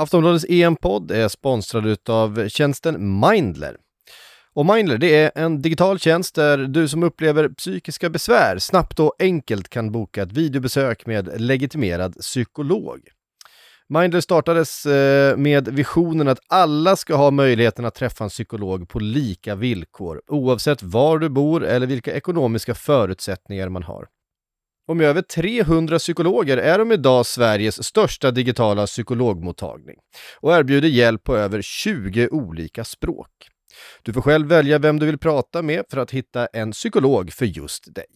[0.00, 3.76] Aftonbladets EM-podd är sponsrad av tjänsten Mindler.
[4.54, 9.14] Och Mindler det är en digital tjänst där du som upplever psykiska besvär snabbt och
[9.18, 13.00] enkelt kan boka ett videobesök med legitimerad psykolog.
[13.88, 18.98] Mindler startades eh, med visionen att alla ska ha möjligheten att träffa en psykolog på
[18.98, 24.06] lika villkor, oavsett var du bor eller vilka ekonomiska förutsättningar man har.
[24.88, 29.96] Och med över 300 psykologer är de idag Sveriges största digitala psykologmottagning
[30.40, 33.30] och erbjuder hjälp på över 20 olika språk.
[34.02, 37.46] Du får själv välja vem du vill prata med för att hitta en psykolog för
[37.46, 38.06] just dig.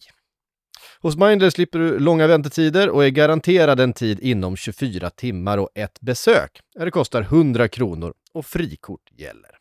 [0.99, 5.69] Hos Mindler slipper du långa väntetider och är garanterad en tid inom 24 timmar och
[5.75, 6.59] ett besök.
[6.79, 9.51] Det kostar 100 kronor och frikort gäller.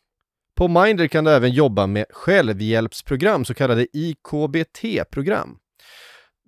[0.57, 5.59] På Mindler kan du även jobba med självhjälpsprogram, så kallade IKBT-program.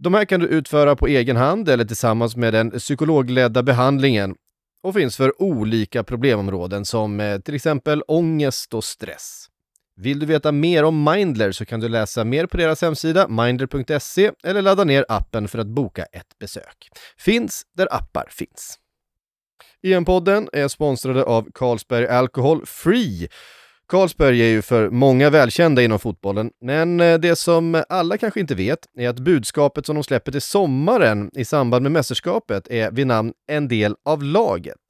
[0.05, 4.35] De här kan du utföra på egen hand eller tillsammans med den psykologledda behandlingen
[4.83, 9.47] och finns för olika problemområden som eh, till exempel ångest och stress.
[9.97, 14.31] Vill du veta mer om Mindler så kan du läsa mer på deras hemsida mindler.se
[14.45, 16.89] eller ladda ner appen för att boka ett besök.
[17.19, 18.79] Finns där appar finns.
[19.83, 23.29] EM-podden är sponsrade av Carlsberg Alcohol Free
[23.95, 28.55] Karlsberg är ju för många välkända inom fotbollen, men eh, det som alla kanske inte
[28.55, 33.07] vet är att budskapet som de släpper till sommaren i samband med mästerskapet är vid
[33.07, 34.81] namn En del av laget.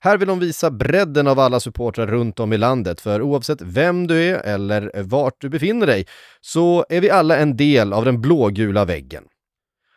[0.00, 4.06] Här vill de visa bredden av alla supportrar runt om i landet, för oavsett vem
[4.06, 6.06] du är eller vart du befinner dig
[6.40, 9.24] så är vi alla en del av den blågula väggen.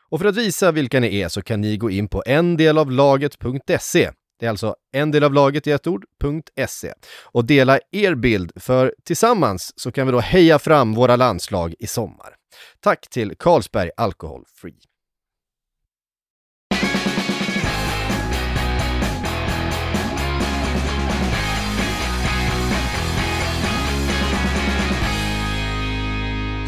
[0.09, 4.11] Och för att visa vilka ni är så kan ni gå in på endelavlaget.se
[4.41, 6.93] det är alltså en del av laget i ett ord.se.
[7.23, 11.87] Och dela er bild, för tillsammans så kan vi då heja fram våra landslag i
[11.87, 12.35] sommar.
[12.79, 14.90] Tack till Carlsberg Alcohol Free.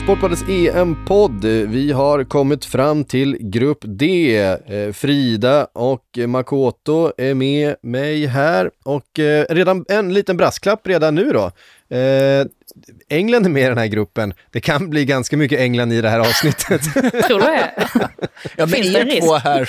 [0.04, 1.46] Sportbladets EM-podd.
[1.46, 4.36] Vi har kommit fram till Grupp D.
[4.68, 11.16] Eh, Frida och Makoto är med mig här och eh, redan en liten brasklapp redan
[11.16, 11.52] nu då.
[11.98, 12.46] Eh,
[13.10, 14.34] England är med i den här gruppen.
[14.52, 16.82] Det kan bli ganska mycket England i det här avsnittet.
[17.28, 17.72] Tror du det?
[18.58, 19.62] Ja, men er två här.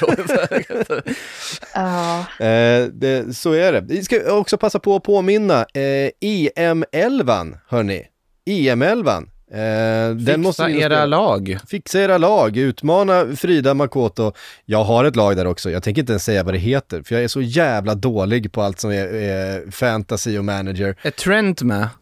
[2.38, 2.88] uh.
[2.92, 3.80] det, så är det.
[3.80, 5.66] Vi ska också passa på att påminna.
[5.74, 8.06] EM-11, hörni.
[8.46, 11.58] EM-11 Eh, Fixa måste era lag.
[11.68, 14.32] Fixa era lag, utmana Frida Makoto.
[14.64, 17.14] Jag har ett lag där också, jag tänker inte ens säga vad det heter, för
[17.14, 20.96] jag är så jävla dålig på allt som är, är fantasy och manager.
[21.02, 21.88] Är Trent med?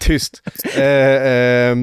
[0.00, 0.42] Tyst.
[0.76, 1.76] eh, eh,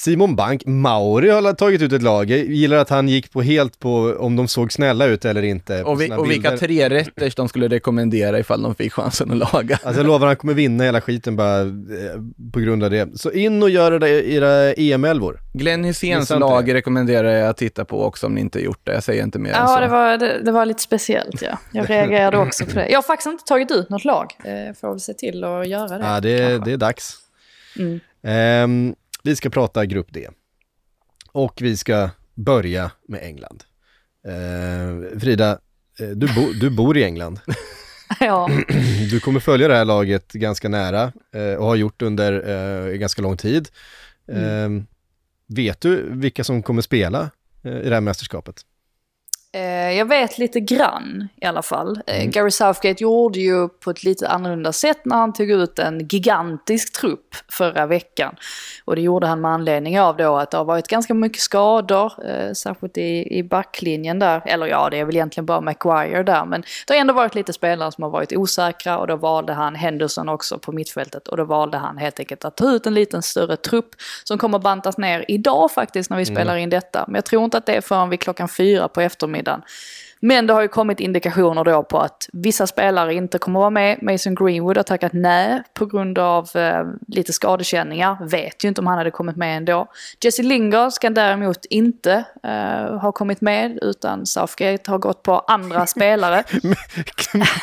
[0.00, 2.30] Simon Bank, Mauri har tagit ut ett lag.
[2.30, 5.82] Jag gillar att han gick på helt på om de såg snälla ut eller inte.
[5.82, 9.78] Och, vi, och vilka tre rätter de skulle rekommendera ifall de fick chansen att laga.
[9.82, 11.66] Alltså jag lovar, han kommer vinna hela skiten bara eh,
[12.52, 13.20] på grund av det.
[13.20, 15.40] Så in och gör det era EM-elvor.
[15.52, 18.92] Glenn Hyséns lag rekommenderar jag att titta på också om ni inte gjort det.
[18.92, 19.74] Jag säger inte mer ja, än så.
[19.74, 21.58] Ja, det var, det, det, var lite speciellt ja.
[21.72, 22.88] Jag reagerade också på det.
[22.88, 24.26] Jag har faktiskt inte tagit ut något lag.
[24.44, 26.04] Eh, får väl se till att göra det.
[26.04, 27.16] Ja, det, det är dags.
[27.78, 28.00] Mm.
[28.22, 30.28] Um, vi ska prata Grupp D.
[31.32, 33.64] Och vi ska börja med England.
[34.26, 35.58] Eh, Frida,
[35.98, 37.40] eh, du, bo, du bor i England.
[38.20, 38.50] ja.
[39.10, 43.22] Du kommer följa det här laget ganska nära eh, och har gjort under eh, ganska
[43.22, 43.68] lång tid.
[44.28, 44.44] Mm.
[44.44, 44.86] Ehm,
[45.46, 47.30] vet du vilka som kommer spela
[47.62, 48.64] eh, i det här mästerskapet?
[49.52, 52.00] Eh, jag vet lite grann i alla fall.
[52.06, 52.30] Eh, mm.
[52.30, 57.00] Gary Southgate gjorde ju på ett lite annorlunda sätt när han tog ut en gigantisk
[57.00, 58.34] trupp förra veckan.
[58.84, 62.12] Och det gjorde han med anledning av då att det har varit ganska mycket skador,
[62.26, 64.42] eh, särskilt i, i backlinjen där.
[64.46, 66.44] Eller ja, det är väl egentligen bara Maguire där.
[66.44, 69.74] Men det har ändå varit lite spelare som har varit osäkra och då valde han
[69.74, 71.28] Henderson också på mittfältet.
[71.28, 73.88] Och då valde han helt enkelt att ta ut en liten större trupp
[74.24, 76.34] som kommer bantas ner idag faktiskt när vi mm.
[76.34, 77.04] spelar in detta.
[77.06, 79.62] Men jag tror inte att det är förrän vid klockan fyra på eftermiddagen eftermiddagen.
[80.22, 84.02] Men det har ju kommit indikationer då på att vissa spelare inte kommer vara med.
[84.02, 88.28] Mason Greenwood har tackat nej på grund av eh, lite skadekänningar.
[88.30, 89.86] Vet ju inte om han hade kommit med ändå.
[90.24, 95.86] Jesse Lingard ska däremot inte eh, ha kommit med utan Southgate har gått på andra
[95.96, 96.44] spelare.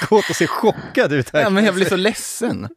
[0.10, 1.42] Gått och ser chockad ut här.
[1.42, 2.68] Ja, men jag blir så ledsen.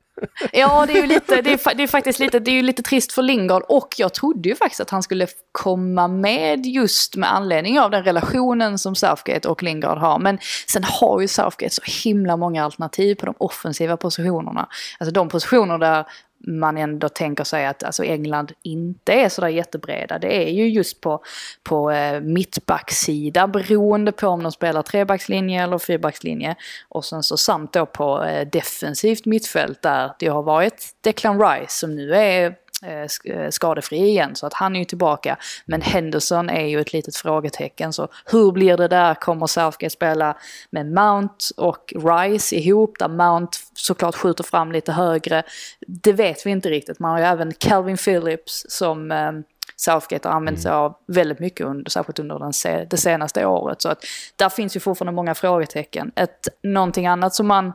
[0.53, 2.83] Ja, det är ju lite, det är, det är, faktiskt lite, det är ju lite
[2.83, 7.35] trist för Lingard och jag trodde ju faktiskt att han skulle komma med just med
[7.35, 10.19] anledning av den relationen som Southgate och Lingard har.
[10.19, 10.39] Men
[10.69, 14.69] sen har ju Southgate så himla många alternativ på de offensiva positionerna.
[14.99, 16.05] Alltså de positioner där
[16.47, 20.19] man ändå tänker sig att alltså England inte är sådär jättebreda.
[20.19, 21.23] Det är ju just på,
[21.63, 26.57] på eh, mittbacksida beroende på om de spelar trebackslinje eller fyrbackslinje.
[26.89, 31.73] Och sen så samt då på eh, defensivt mittfält där det har varit Declan Rice
[31.73, 32.55] som nu är
[33.51, 35.37] skadefri igen så att han är ju tillbaka.
[35.65, 39.15] Men Henderson är ju ett litet frågetecken så hur blir det där?
[39.15, 40.37] Kommer Southgate spela
[40.71, 45.43] med Mount och Rice ihop där Mount såklart skjuter fram lite högre?
[45.87, 46.99] Det vet vi inte riktigt.
[46.99, 49.33] Man har ju även Calvin Phillips som eh,
[49.77, 52.53] Southgate har använt sig av väldigt mycket, under, särskilt under den,
[52.89, 53.83] det senaste året.
[53.83, 54.05] Så att
[54.37, 56.13] där finns ju fortfarande många frågetecken.
[56.17, 57.73] Ett, någonting annat som man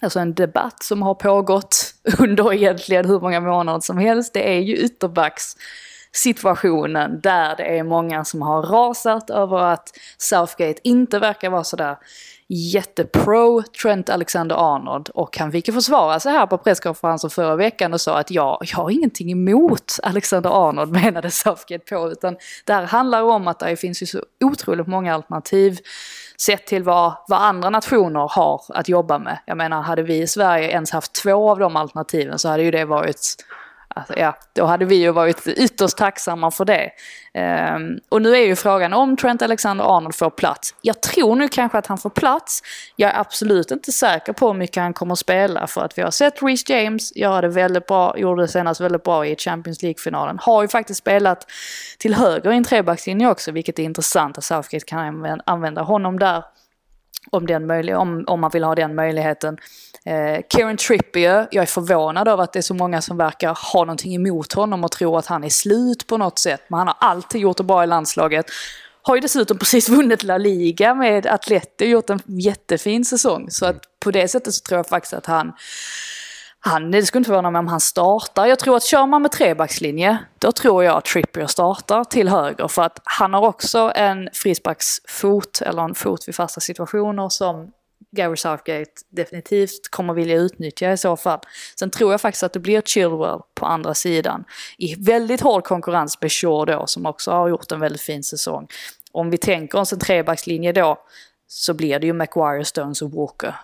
[0.00, 4.34] alltså en debatt som har pågått under egentligen hur många månader som helst.
[4.34, 5.56] Det är ju ytterbacks
[6.12, 9.88] situationen där det är många som har rasat över att
[10.18, 11.96] Southgate inte verkar vara sådär
[12.48, 18.00] jättepro Trent Alexander-Arnold och han fick ju försvara sig här på presskonferensen förra veckan och
[18.00, 23.22] sa att ja, jag har ingenting emot Alexander-Arnold menade Southgate på utan det här handlar
[23.22, 25.78] om att det finns ju så otroligt många alternativ
[26.40, 29.38] sett till vad, vad andra nationer har att jobba med.
[29.44, 32.70] Jag menar, hade vi i Sverige ens haft två av de alternativen så hade ju
[32.70, 33.36] det varit
[33.96, 36.90] Alltså, ja, då hade vi ju varit ytterst tacksamma för det.
[37.74, 40.74] Um, och nu är ju frågan om Trent Alexander-Arnold får plats.
[40.82, 42.62] Jag tror nu kanske att han får plats.
[42.96, 46.02] Jag är absolut inte säker på hur mycket han kommer att spela för att vi
[46.02, 49.82] har sett Reece James göra det väldigt bra, gjorde det senast väldigt bra i Champions
[49.82, 50.38] League-finalen.
[50.40, 51.46] Har ju faktiskt spelat
[51.98, 56.44] till höger i en trebackslinje också, vilket är intressant att Southgate kan använda honom där
[57.30, 59.58] om, den om, om man vill ha den möjligheten.
[60.04, 63.80] Eh, Kieran Trippier, jag är förvånad över att det är så många som verkar ha
[63.84, 66.62] någonting emot honom och tror att han är slut på något sätt.
[66.68, 68.46] Men han har alltid gjort det bra i landslaget.
[69.02, 73.50] Har ju dessutom precis vunnit La Liga med Atleti och gjort en jättefin säsong.
[73.50, 75.52] Så att på det sättet så tror jag faktiskt att han
[76.66, 78.46] han, det skulle inte förvåna mig om han startar.
[78.46, 82.68] Jag tror att kör man med trebackslinje, då tror jag att Trippier startar till höger.
[82.68, 87.72] För att han har också en frisparksfot, eller en fot vid fasta situationer som
[88.16, 91.40] Gary Southgate definitivt kommer vilja utnyttja i så fall.
[91.78, 94.44] Sen tror jag faktiskt att det blir Chilwell på andra sidan.
[94.78, 98.68] I väldigt hård konkurrens med Shaw då, som också har gjort en väldigt fin säsong.
[99.12, 100.98] Om vi tänker oss en trebackslinje då,
[101.48, 103.54] så blir det ju Maguire, Stones och Walker.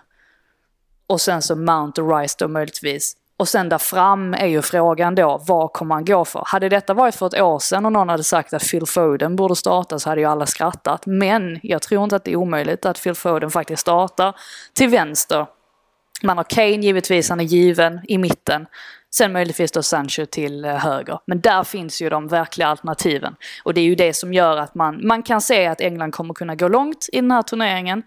[1.13, 3.13] Och sen så Mount och Rice då möjligtvis.
[3.37, 6.43] Och sen där fram är ju frågan då, vad kommer han gå för?
[6.45, 9.55] Hade detta varit för ett år sedan och någon hade sagt att Phil Foden borde
[9.55, 11.05] starta så hade ju alla skrattat.
[11.05, 14.35] Men jag tror inte att det är omöjligt att Phil Foden faktiskt startar
[14.73, 15.45] till vänster.
[16.23, 18.65] Man har Kane givetvis, han är given i mitten.
[19.15, 21.19] Sen möjligtvis då Sancho till eh, höger.
[21.25, 23.35] Men där finns ju de verkliga alternativen.
[23.63, 26.33] Och det är ju det som gör att man, man kan se att England kommer
[26.33, 28.03] kunna gå långt i den här turneringen.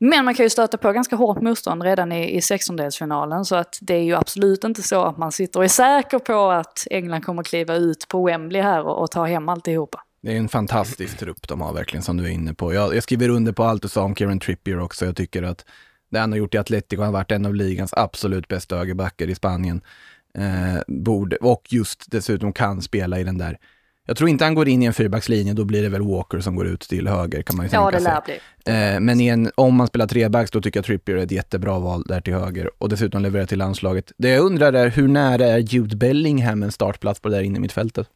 [0.00, 3.78] Men man kan ju stöta på ganska hårt motstånd redan i, i sextondelsfinalen så att
[3.80, 7.22] det är ju absolut inte så att man sitter och är säker på att England
[7.22, 10.02] kommer kliva ut på Wembley här och, och ta hem alltihopa.
[10.22, 12.74] Det är en fantastisk trupp de har verkligen som du är inne på.
[12.74, 15.04] Jag, jag skriver under på allt du sa om Kieran Trippier också.
[15.04, 15.64] Jag tycker att
[16.10, 19.26] det han har gjort i Atletico, han har varit en av ligans absolut bästa högerbackar
[19.26, 19.80] i Spanien.
[20.34, 23.58] Eh, borde, och just dessutom kan spela i den där
[24.08, 26.56] jag tror inte han går in i en fyrbackslinje, då blir det väl Walker som
[26.56, 28.40] går ut till höger kan man ju ja, tänka sig.
[28.64, 32.02] Eh, men en, om man spelar trebacks, då tycker jag Trippier är ett jättebra val
[32.06, 34.12] där till höger och dessutom levererar till landslaget.
[34.16, 37.56] Det jag undrar är, hur nära är Jude Bellingham en startplats på det där inne
[37.56, 38.06] i mittfältet?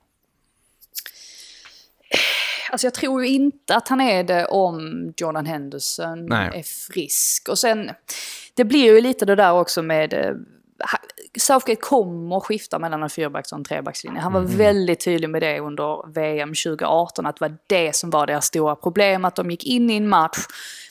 [2.71, 6.51] Alltså jag tror ju inte att han är det om Jordan Henderson Nej.
[6.55, 7.49] är frisk.
[7.49, 7.91] Och sen,
[8.55, 10.33] det blir ju lite det där också med eh,
[11.39, 14.21] Southgate kommer skifta mellan en fyrbacks och en trebackslinje.
[14.21, 14.57] Han var mm.
[14.57, 18.77] väldigt tydlig med det under VM 2018, att det var det som var deras stora
[18.77, 20.39] problem, att de gick in i en match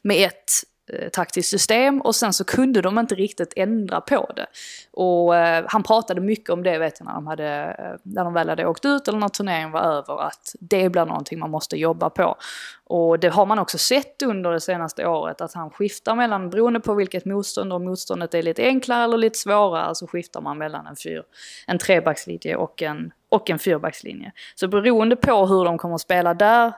[0.04, 0.52] med ett
[0.90, 4.46] Eh, taktiskt system och sen så kunde de inte riktigt ändra på det.
[4.92, 8.34] Och eh, han pratade mycket om det vet jag när de, hade, eh, när de
[8.34, 11.78] väl hade åkt ut eller när turneringen var över att det blir någonting man måste
[11.78, 12.36] jobba på.
[12.84, 16.80] Och det har man också sett under det senaste året att han skiftar mellan, beroende
[16.80, 20.88] på vilket motstånd, om motståndet är lite enklare eller lite svårare så skiftar man mellan
[20.88, 21.24] en, fyr,
[21.68, 24.32] en trebackslinje och en, och en fyrbackslinje.
[24.56, 26.74] Så beroende på hur de kommer att spela där,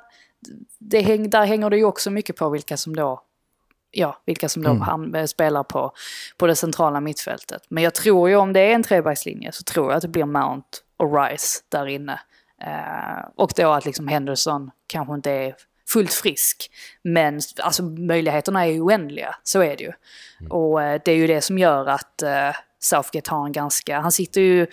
[0.80, 3.24] det häng, där hänger det ju också mycket på vilka som då
[3.94, 5.16] ja, vilka som då mm.
[5.16, 5.92] Eh, spelar på,
[6.38, 7.62] på det centrala mittfältet.
[7.70, 10.26] Men jag tror ju om det är en trebackslinje så tror jag att det blir
[10.26, 12.20] Mount och Rice där inne.
[12.62, 15.56] Eh, och då att liksom Henderson kanske inte är
[15.90, 16.72] fullt frisk.
[17.04, 19.92] Men alltså möjligheterna är ju oändliga, så är det ju.
[20.40, 20.52] Mm.
[20.52, 24.12] Och eh, det är ju det som gör att eh, Southgate har en ganska, han
[24.12, 24.68] sitter ju,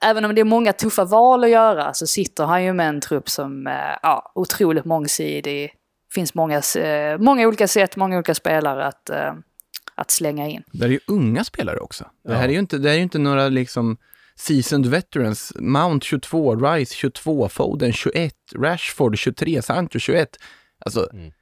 [0.00, 3.00] även om det är många tuffa val att göra, så sitter han ju med en
[3.00, 5.72] trupp som är eh, ja, otroligt mångsidig,
[6.16, 9.34] finns många, eh, många olika sätt, många olika spelare att, eh,
[9.94, 10.62] att slänga in.
[10.72, 12.04] Det är ju unga spelare också.
[12.28, 13.96] Det här är ju inte, det är ju inte några liksom
[14.36, 15.52] seasoned veterans.
[15.58, 20.28] Mount 22, Rice 22, Foden 21, Rashford 23, Sancho 21.
[20.84, 21.32] Alltså, Mm.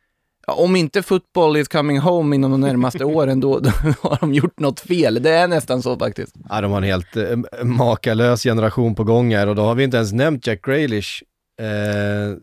[0.46, 4.34] ja, om inte football is coming home inom de närmaste åren, då, då har de
[4.34, 5.22] gjort något fel.
[5.22, 6.34] Det är nästan så faktiskt.
[6.48, 9.84] Ja, de har en helt eh, makalös generation på gång här och då har vi
[9.84, 11.22] inte ens nämnt Jack Grealish
[11.60, 12.36] eh,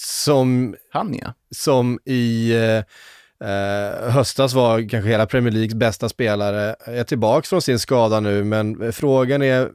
[0.00, 1.34] som, Han ja.
[1.50, 7.62] som i eh, eh, höstas var kanske hela Premier Leagues bästa spelare, är tillbaks från
[7.62, 9.70] sin skada nu, men frågan är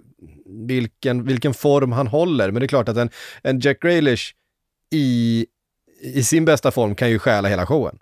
[0.67, 2.51] vilken, vilken form han håller.
[2.51, 3.09] Men det är klart att en,
[3.43, 4.33] en Jack Grealish
[4.91, 5.45] i,
[6.01, 7.99] i sin bästa form kan ju stjäla hela showen.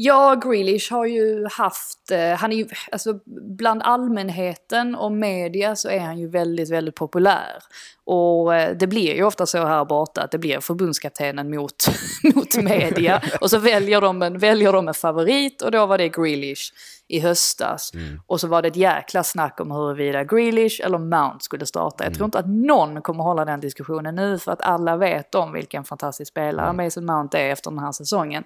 [0.00, 3.18] Ja, Grealish har ju haft, eh, han är ju, alltså
[3.58, 7.62] bland allmänheten och media så är han ju väldigt, väldigt populär.
[8.04, 11.74] Och eh, det blir ju ofta så här borta att det blir förbundskaptenen mot,
[12.34, 13.22] mot media.
[13.40, 16.72] Och så väljer de, en, väljer de en favorit och då var det Grealish
[17.08, 17.92] i höstas.
[18.26, 22.04] Och så var det ett jäkla snack om huruvida Grealish eller Mount skulle starta.
[22.04, 25.52] Jag tror inte att någon kommer hålla den diskussionen nu för att alla vet om
[25.52, 28.44] vilken fantastisk spelare Mason Mount är efter den här säsongen.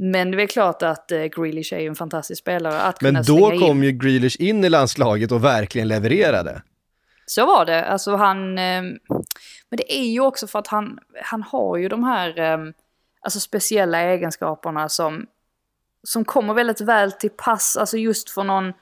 [0.00, 3.22] Men det är klart att eh, Grealish är ju en fantastisk spelare att Men då
[3.22, 3.60] slänga in.
[3.60, 6.62] kom ju Grealish in i landslaget och verkligen levererade.
[7.26, 7.84] Så var det.
[7.84, 8.58] Alltså han...
[8.58, 8.82] Eh,
[9.70, 12.58] men det är ju också för att han, han har ju de här eh,
[13.20, 15.26] alltså speciella egenskaperna som,
[16.02, 17.76] som kommer väldigt väl till pass.
[17.76, 18.72] Alltså just för någon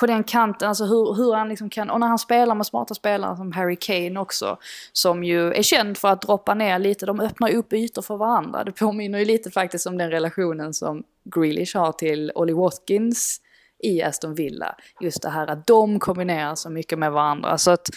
[0.00, 2.94] på den kanten, alltså hur, hur han liksom kan, och när han spelar med smarta
[2.94, 4.58] spelare som Harry Kane också,
[4.92, 8.64] som ju är känd för att droppa ner lite, de öppnar upp ytor för varandra.
[8.64, 11.02] Det påminner ju lite faktiskt om den relationen som
[11.34, 13.40] Grealish har till Ollie Watkins
[13.82, 14.74] i Aston Villa.
[15.00, 17.58] Just det här att de kombinerar så mycket med varandra.
[17.58, 17.90] Så att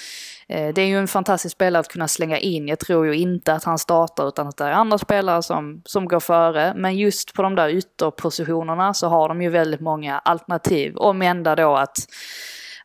[0.47, 2.67] eh, det är ju en fantastisk spelare att kunna slänga in.
[2.67, 6.07] Jag tror ju inte att han startar utan att det är andra spelare som, som
[6.07, 6.73] går före.
[6.75, 10.97] Men just på de där ytterpositionerna så har de ju väldigt många alternativ.
[10.97, 11.97] Om ända då att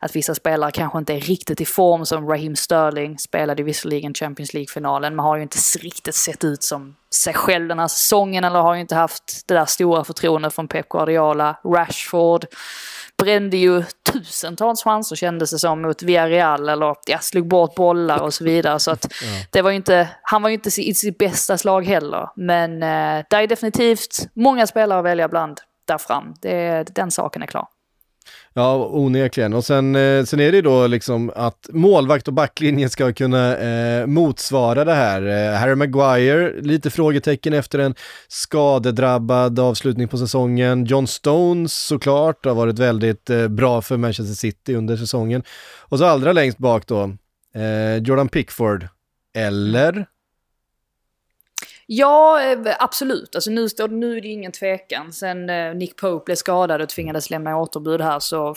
[0.05, 4.53] att vissa spelare kanske inte är riktigt i form som Raheem Sterling spelade visserligen Champions
[4.53, 8.59] League-finalen men har ju inte riktigt sett ut som sig själv den här säsongen eller
[8.59, 11.59] har ju inte haft det där stora förtroendet från Pep Guardiola.
[11.63, 12.45] Rashford
[13.17, 18.33] brände ju tusentals chanser kändes det som mot Villarreal eller ja, slog bort bollar och
[18.33, 18.79] så vidare.
[18.79, 19.13] Så att
[19.51, 22.29] det var inte, han var ju inte i sitt bästa slag heller.
[22.35, 26.33] Men eh, det är definitivt många spelare att välja bland där fram.
[26.41, 27.67] Det, den saken är klar.
[28.57, 29.53] Ja, onekligen.
[29.53, 33.57] Och sen, eh, sen är det ju då liksom att målvakt och backlinjen ska kunna
[33.57, 35.21] eh, motsvara det här.
[35.21, 37.95] Eh, Harry Maguire, lite frågetecken efter en
[38.27, 40.85] skadedrabbad avslutning på säsongen.
[40.85, 45.43] John Stones såklart har varit väldigt eh, bra för Manchester City under säsongen.
[45.81, 47.03] Och så allra längst bak då,
[47.55, 48.87] eh, Jordan Pickford.
[49.37, 50.05] Eller?
[51.85, 53.35] Ja, eh, absolut.
[53.35, 55.13] Alltså nu, står, nu är det ingen tvekan.
[55.13, 58.55] Sen eh, Nick Pope blev skadad och tvingades lämna återbud här så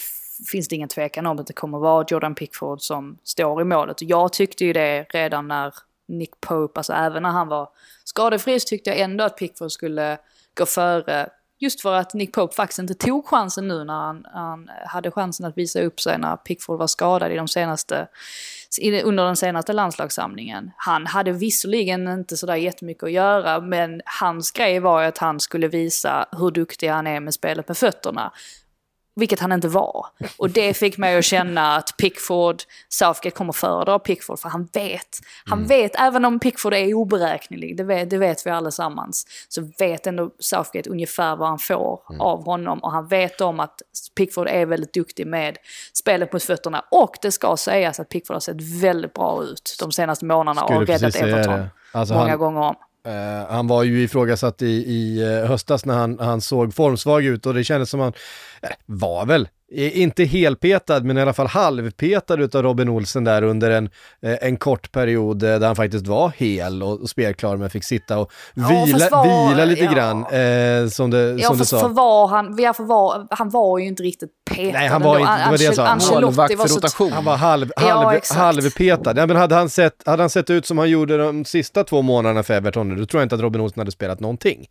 [0.51, 4.03] finns det ingen tvekan om att det kommer vara Jordan Pickford som står i målet.
[4.03, 5.75] Och jag tyckte ju det redan när
[6.09, 7.69] Nick Pope, alltså även när han var
[8.05, 10.19] skadefri så tyckte jag ändå att Pickford skulle
[10.55, 11.29] gå före.
[11.59, 15.47] Just för att Nick Pope faktiskt inte tog chansen nu när han, han hade chansen
[15.47, 18.09] att visa upp sig när Pickford var skadad i de senaste
[19.05, 20.71] under den senaste landslagssamlingen.
[20.77, 25.41] Han hade visserligen inte sådär jättemycket att göra, men hans grej var ju att han
[25.41, 28.33] skulle visa hur duktig han är med spelet med fötterna.
[29.19, 30.07] Vilket han inte var.
[30.37, 35.19] Och det fick mig att känna att Pickford, Southgate kommer föredra Pickford för han vet.
[35.45, 40.07] Han vet, även om Pickford är oberäknelig, det vet, det vet vi allesammans, så vet
[40.07, 42.79] ändå Southgate ungefär vad han får av honom.
[42.79, 43.83] Och han vet om att
[44.17, 45.57] Pickford är väldigt duktig med
[45.93, 46.85] spelet mot fötterna.
[46.91, 50.81] Och det ska sägas att Pickford har sett väldigt bra ut de senaste månaderna Skulle
[50.81, 51.67] och räddat Everton.
[51.93, 52.75] Alltså många han- gånger om.
[53.07, 57.47] Eh, han var ju ifrågasatt i, i eh, höstas när han, han såg formsvag ut
[57.47, 58.13] och det kändes som han,
[58.63, 63.71] eh, var väl, inte helpetad men i alla fall halvpetad utav Robin Olsen där under
[63.71, 63.91] en,
[64.23, 67.85] eh, en kort period eh, där han faktiskt var hel och, och spelklar men fick
[67.85, 69.93] sitta och Ja, vila, fast var- vila lite ja.
[69.93, 71.81] grann eh, som, det, Ja, som du sa.
[71.81, 74.79] för var han, ja, för var, han var ju inte riktigt petad.
[74.79, 75.31] Nej, han var ändå.
[75.31, 75.87] inte- det var det jag sa.
[75.87, 77.13] Ancelotti var rotation.
[77.13, 78.41] Han var halv, Ja, halv, exakt.
[78.41, 79.15] halvpetad.
[79.17, 82.03] Ja, men hade, han sett, hade han sett ut som han gjorde de sista två
[82.03, 84.67] månaderna för Everton, då tror jag inte att Robin Olsen hade spelat någonting.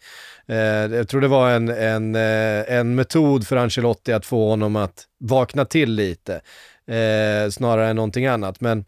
[0.50, 4.76] Eh, jag tror det var en, en, eh, en metod för Ancelotti att få honom
[4.76, 6.42] att vakna till lite,
[6.88, 8.62] eh, snarare än någonting annat.
[8.62, 8.86] Men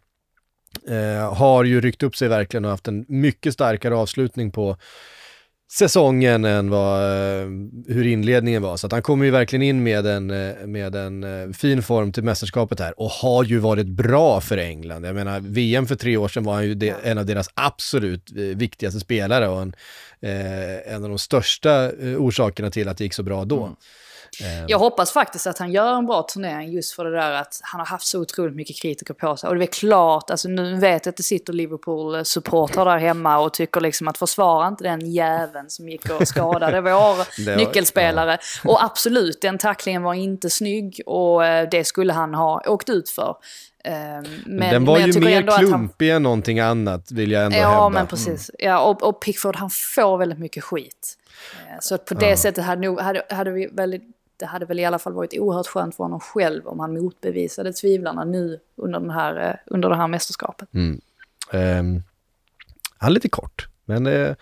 [1.32, 4.76] har ju ryckt upp sig verkligen och haft en mycket starkare avslutning på
[5.72, 7.02] säsongen än vad,
[7.86, 8.76] hur inledningen var.
[8.76, 10.26] Så han kommer ju verkligen in med en,
[10.72, 15.04] med en fin form till mästerskapet här och har ju varit bra för England.
[15.04, 18.30] Jag menar, VM för tre år sedan var han ju de, en av deras absolut
[18.32, 19.74] viktigaste spelare och en,
[20.22, 23.62] eh, en av de största eh, orsakerna till att det gick så bra då.
[23.62, 23.76] Mm.
[24.68, 27.78] Jag hoppas faktiskt att han gör en bra turnering just för det där att han
[27.80, 29.48] har haft så otroligt mycket kritiker på sig.
[29.48, 33.52] Och det är klart, alltså nu vet jag att det sitter Liverpool-supportrar där hemma och
[33.54, 36.90] tycker liksom att försvara inte den jäveln som gick och skadade vår
[37.44, 38.38] Det var- nyckelspelare.
[38.64, 43.10] Och absolut, den tacklingen var inte snygg och eh, det skulle han ha åkt ut
[43.10, 43.36] för.
[43.84, 43.92] Eh,
[44.46, 47.58] Men, den var men ju mer att han- klumpig än någonting annat, vill jag ändå
[47.58, 47.88] Ja, hävda.
[47.88, 48.50] men precis.
[48.58, 51.16] Ja, och, och Pickford han får väldigt mycket skit.
[51.68, 54.02] Eh, Så på det sättet hade, nog, hade, hade vi väldigt,
[54.40, 57.72] det hade väl i alla fall varit oerhört skönt för honom själv om han motbevisade
[57.72, 60.74] tvivlarna nu under, den här, eh, under det här mästerskapet.
[60.74, 61.00] Mm.
[61.52, 62.02] Ehm,
[62.98, 64.34] han är lite kort, men eh,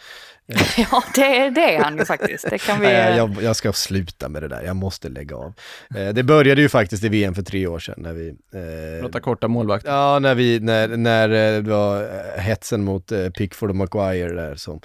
[0.76, 2.50] ja, det, det är han ju faktiskt.
[2.50, 2.86] Det kan vi...
[2.86, 5.52] nej, jag, jag ska sluta med det där, jag måste lägga av.
[5.96, 8.28] Eh, det började ju faktiskt i VM för tre år sedan när vi...
[8.28, 9.84] Eh, Prata korta målvakt.
[9.86, 14.54] Ja, när, vi, när, när eh, det var eh, hetsen mot Pickford och Maguire där
[14.54, 14.80] som...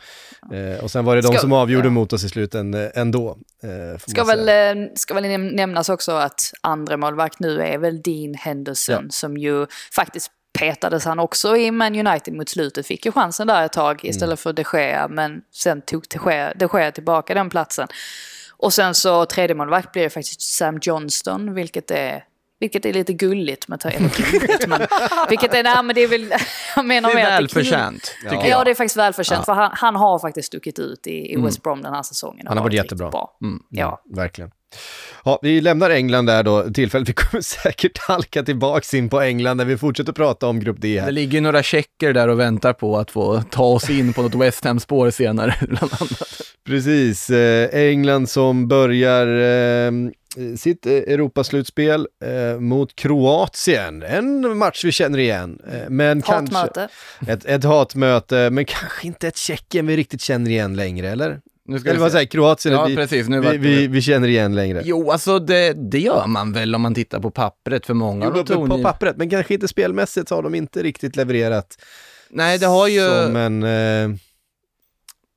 [0.53, 1.91] Eh, och sen var det de Ska- som avgjorde ja.
[1.91, 2.65] mot oss i slutet
[2.96, 3.38] ändå.
[3.63, 8.34] Eh, Ska väl, ska väl näm- nämnas också att andra målvakt nu är väl Dean
[8.34, 9.10] Henderson Ja.
[9.10, 9.65] som ju
[9.96, 12.88] faktiskt petades han också i Man United mot slutet.
[12.88, 14.38] Fick ju chansen där ett tag istället Mm.
[14.38, 17.88] för de Gea men sen tog de Gea, de Gea tillbaka den platsen.
[18.57, 22.24] Och sen så tredje målvakt blir det faktiskt Sam Johnston vilket är
[22.60, 24.00] vilket är lite gulligt med eller
[24.31, 24.81] gulligt, men
[25.29, 26.33] vilket är, nej men det är väl,
[26.75, 28.29] jag menar Det är välförtjänt, Ja.
[28.29, 28.65] tycker Ja, jag.
[28.65, 29.39] det är faktiskt välförtjänt.
[29.39, 29.45] Ja.
[29.45, 32.48] För han, han har faktiskt stuckit ut i, i West Brom den här säsongen.
[32.48, 33.10] Han har varit jättebra.
[33.10, 33.38] Bra.
[33.43, 33.60] Mm.
[33.69, 34.01] Ja.
[34.15, 34.51] Verkligen.
[35.25, 37.10] Ja, vi lämnar England där då tillfället.
[37.10, 40.94] Vi kommer säkert halka tillbaks in på England när vi fortsätter prata om Grupp D
[40.96, 41.12] Det här.
[41.12, 44.36] ligger ju några checker där och väntar på att få ta oss in på något
[44.36, 46.42] West Ham-spår senare, bland annat.
[46.65, 49.92] Precis, eh, England som börjar eh,
[50.58, 54.03] sitt eh, Europaslutspel eh, mot Kroatien.
[54.03, 56.88] En match vi känner igen, men kanske Hatmöte.
[57.27, 61.39] ett, ett hatmöte, men kanske inte ett Tjeckien vi riktigt känner igen längre, eller?
[61.65, 63.27] Nu ska Eller vad säger Kroatien, Ja, vi, precis.
[63.27, 64.82] Nu vi, vi, vi känner igen längre.
[64.86, 68.32] Jo, alltså det, det gör man väl om man tittar på pappret för många.
[68.36, 71.77] Jo, av på, pappret, men kanske inte spelmässigt så har de inte riktigt levererat
[72.29, 73.08] Nej, det har ju...
[73.08, 74.17] som en eh,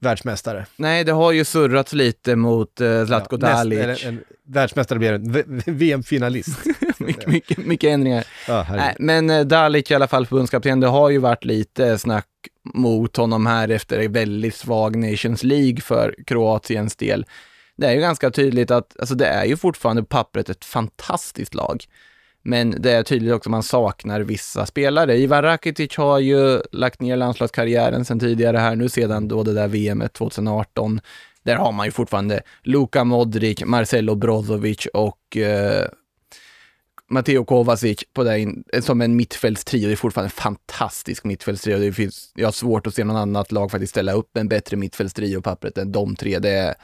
[0.01, 0.67] världsmästare.
[0.77, 3.79] Nej, det har ju surrats lite mot uh, Zlatko Ja, näst- Dalic.
[3.79, 6.59] eller En, världsmästare blir en VM-finalist.
[7.07, 8.25] mycket, mycket, mycket ändringar.
[8.49, 8.67] Ja.
[8.71, 12.27] Nej, men uh, Dalic i alla fall förbundskapten, det har ju varit lite snack
[12.75, 17.27] mot honom här efter en väldigt svag Nations League för Kroatiens del.
[17.77, 21.55] Det är ju ganska tydligt att, alltså det är ju fortfarande på pappret ett fantastiskt
[21.55, 21.85] lag.
[22.43, 25.17] Men det är tydligt också att man saknar vissa spelare.
[25.17, 29.69] Ivan Rakitic har ju lagt ner landslagskarriären sedan tidigare här nu sedan då det där
[29.69, 31.01] VMet 2018.
[31.43, 35.87] Där har man ju fortfarande Luka Modric, Marcelo Brozovic och eh,
[37.11, 39.87] Matteo Kovacic på det in, som en mittfältstrio.
[39.87, 41.79] Det är fortfarande en fantastisk mittfältstrio.
[41.79, 44.77] Det finns, jag har svårt att se någon annat lag faktiskt ställa upp en bättre
[44.77, 46.39] mittfältstrio på pappret än de tre.
[46.39, 46.75] Det är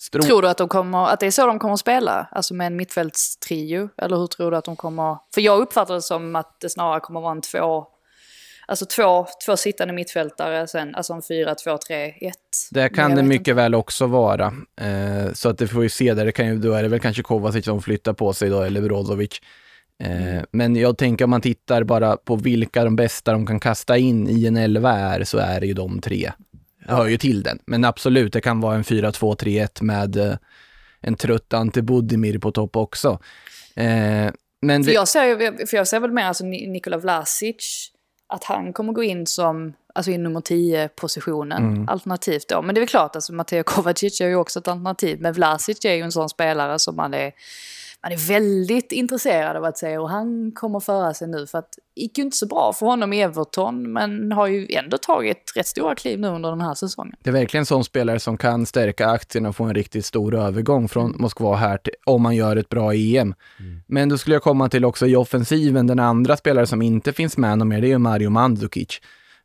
[0.00, 2.28] stro- Tror du att, de kommer, att det är så de kommer att spela?
[2.30, 3.88] Alltså med en mittfältstrio?
[3.96, 5.18] Eller hur tror du att de kommer...
[5.34, 7.86] För jag uppfattar det som att det snarare kommer vara en två...
[8.68, 12.32] Alltså två, två sittande mittfältare, sen, alltså en 4-2-3-1.
[12.70, 13.52] Det Men kan jag det vet mycket inte.
[13.52, 14.46] väl också vara.
[14.80, 16.24] Eh, så att det får vi se där.
[16.24, 18.80] Det kan ju, då är det väl kanske Kovacic som flyttar på sig då, eller
[18.80, 19.40] Brozovic.
[20.04, 23.98] Eh, men jag tänker om man tittar bara på vilka de bästa de kan kasta
[23.98, 26.32] in i en elva är, så är det ju de tre.
[26.88, 27.58] Jag hör ju till den.
[27.66, 30.34] Men absolut, det kan vara en 4-2-3-1 med eh,
[31.00, 33.18] en trött Ante Budimir på topp också.
[33.74, 34.30] Eh,
[34.60, 37.90] men För det, jag, ser, för jag ser väl mer alltså Ni- Nikola Vlasic,
[38.28, 41.88] att han kommer gå in som alltså i nummer 10-positionen, Mm.
[41.88, 42.62] alternativt då.
[42.62, 45.84] Men det är väl klart, alltså Matteo Kovacic är ju också ett alternativ, men Vlasic
[45.84, 47.32] är ju en sån spelare som man är,
[48.06, 51.46] man är väldigt intresserad av att se hur han kommer föra sig nu.
[51.46, 54.66] För att det gick ju inte så bra för honom i Everton, men har ju
[54.70, 57.14] ändå tagit rätt stora kliv nu under den här säsongen.
[57.20, 60.34] Det är verkligen en sån spelare som kan stärka aktien och få en riktigt stor
[60.34, 61.22] övergång från Mm.
[61.22, 63.34] Moskva här till, om man gör ett bra EM.
[63.86, 67.36] Men då skulle jag komma till också i offensiven, den andra spelare som inte finns
[67.36, 69.00] med någon mer, det är ju Mario Mandzukic.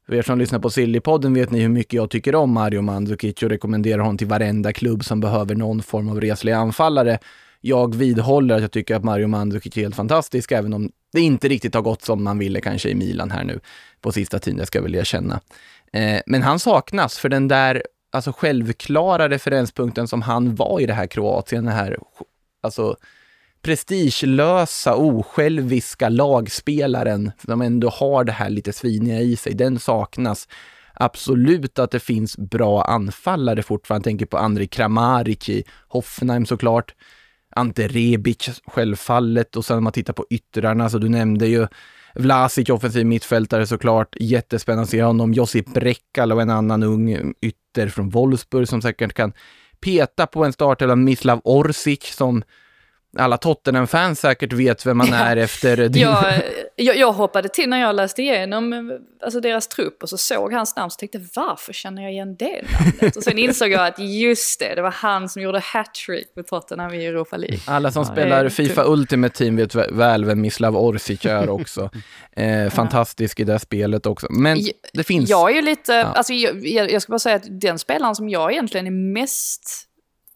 [0.06, 3.43] För er som lyssnar på Sillypodden vet ni hur mycket jag tycker om Mario Mandzukic
[3.43, 7.19] och rekommenderar honom till varenda klubb som behöver någon form av reslig anfallare.
[7.62, 11.47] Jag vidhåller att jag tycker att Mario Mandzukic är helt fantastisk, även om det inte
[11.47, 13.60] riktigt har gått som man ville kanske i Milan här nu
[14.02, 15.41] på sista tiden, det ska jag väl erkänna.
[15.93, 20.93] Eh, men han saknas för den där alltså självklara referenspunkten som han var i det
[20.93, 21.97] här Kroatien, den här
[22.62, 22.95] alltså
[23.62, 30.47] prestigelösa, osjälviska lagspelaren som ändå har det här lite sviniga i sig, den saknas.
[30.93, 34.00] Absolut att det finns bra anfallare fortfarande.
[34.00, 36.93] Jag tänker på André Kramaric i Hoffenheim såklart.
[37.55, 41.67] Ante Rebic självfallet och sen om man tittar på yttrarna, så du nämnde ju
[42.15, 44.15] Vlasic, offensiv mittfältare såklart.
[44.19, 45.33] Jättespännande att se honom.
[45.33, 49.33] Josip Brekal och en annan ung ytter från Wolfsburg som säkert kan
[49.81, 50.95] peta på en startelva.
[50.95, 52.43] Mislav Orsic som
[53.17, 56.02] alla Tottenham-fans säkert vet vem man är efter din...
[56.02, 56.26] jag,
[56.76, 58.91] jag, jag hoppade till när jag läste igenom
[59.24, 62.62] alltså deras trupp och så såg hans namn och tänkte varför känner jag igen det
[62.80, 63.15] namnet?
[63.15, 66.93] Och sen insåg jag att just det, det var han som gjorde hattrick med Tottenham
[66.93, 67.60] i Europa League.
[67.65, 71.89] Alla som ja, spelar Fifa Ultimate Team vet väl vem Mislav Orsic är också.
[72.36, 74.28] eh, fantastisk i det spelet också.
[74.30, 74.58] Men
[74.93, 75.30] det finns...
[75.30, 76.04] Jag är ju lite, ja.
[76.04, 79.88] alltså jag, jag ska bara säga att den spelaren som jag egentligen är mest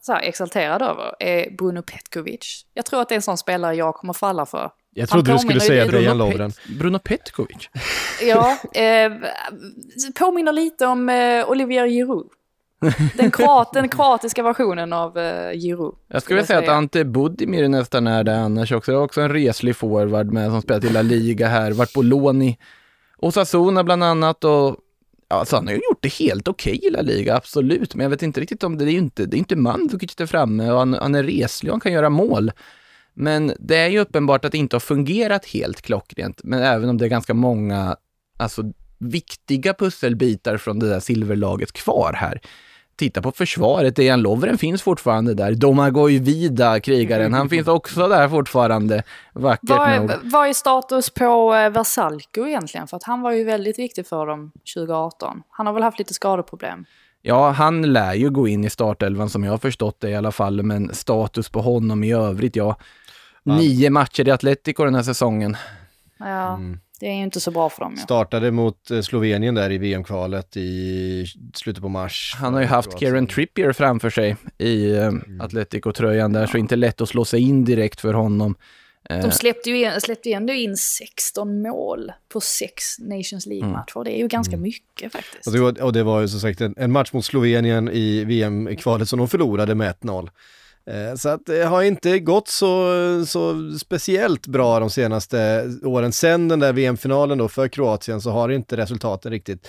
[0.05, 2.65] så här exalterad över är Bruno Petkovic.
[2.73, 4.71] Jag tror att det är en sån spelare jag kommer falla för.
[4.93, 6.51] Jag trodde du skulle säga Dejan Lovren.
[6.79, 7.69] Bruno Petkovic?
[8.21, 9.11] ja, eh,
[10.15, 12.27] påminner lite om eh, Olivier Giroud.
[13.17, 15.95] Den, krat, den kroatiska versionen av uh, Giroud.
[16.07, 18.91] Jag skulle vilja säga att Ante Budimir nästan är det annars också.
[18.91, 22.01] Det är också en reslig forward med som spelat i La Liga här, varit på
[22.01, 22.57] lån i
[23.17, 24.75] Osasuna bland annat och
[25.27, 27.95] Alltså han har ju gjort det helt okej okay i La Liga, absolut.
[27.95, 30.15] Men jag vet inte riktigt om det, det är ju inte, det är inte Mandzukic
[30.15, 32.51] där framme och han, han är reslig och han kan göra mål.
[33.13, 36.41] Men det är ju uppenbart att det inte har fungerat helt klockrent.
[36.43, 37.95] Men även om det är ganska många,
[38.37, 38.63] alltså
[38.97, 42.41] viktiga pusselbitar från det där silverlaget kvar här
[42.95, 43.95] titta på försvaret.
[43.95, 45.51] Dejan Lovren finns fortfarande där.
[45.51, 49.03] Domagoj Vida, krigaren, han finns också där fortfarande.
[49.33, 50.11] Vackert vad är, nog.
[50.23, 52.87] Vad är status på eh, Versalco egentligen?
[52.87, 55.41] För att han var ju väldigt viktig för dem 2018.
[55.49, 56.85] Han har väl haft lite skadeproblem?
[57.21, 60.31] Ja, han lär ju gå in i startelvan som jag har förstått det i alla
[60.31, 62.77] fall, men status på honom i övrigt, ja.
[63.43, 63.57] ja.
[63.57, 65.57] Nio matcher i Atletico den här säsongen.
[66.19, 66.53] Ja.
[66.55, 66.79] Mm.
[66.99, 67.93] Det är ju inte så bra för dem.
[67.97, 68.03] Ja.
[68.03, 72.35] Startade mot eh, Slovenien där i VM-kvalet i slutet på mars.
[72.39, 75.41] Han har ju haft Kieran Trippier framför sig i eh, mm.
[75.41, 76.47] Atletico-tröjan där, ja.
[76.47, 78.55] så inte lätt att slå sig in direkt för honom.
[79.09, 79.29] De eh.
[79.29, 83.97] släppte ju, in, släppte ju ändå in 16 mål på sex Nations League-matcher.
[83.97, 84.03] Mm.
[84.05, 84.61] Det är ju ganska mm.
[84.61, 85.47] mycket faktiskt.
[85.47, 88.23] Och det, var, och det var ju som sagt en, en match mot Slovenien i
[88.23, 90.29] VM-kvalet som de förlorade med 1-0.
[90.87, 92.91] Eh, så att det har inte gått så,
[93.27, 96.11] så speciellt bra de senaste åren.
[96.11, 99.67] Sen den där VM-finalen då för Kroatien så har inte resultaten riktigt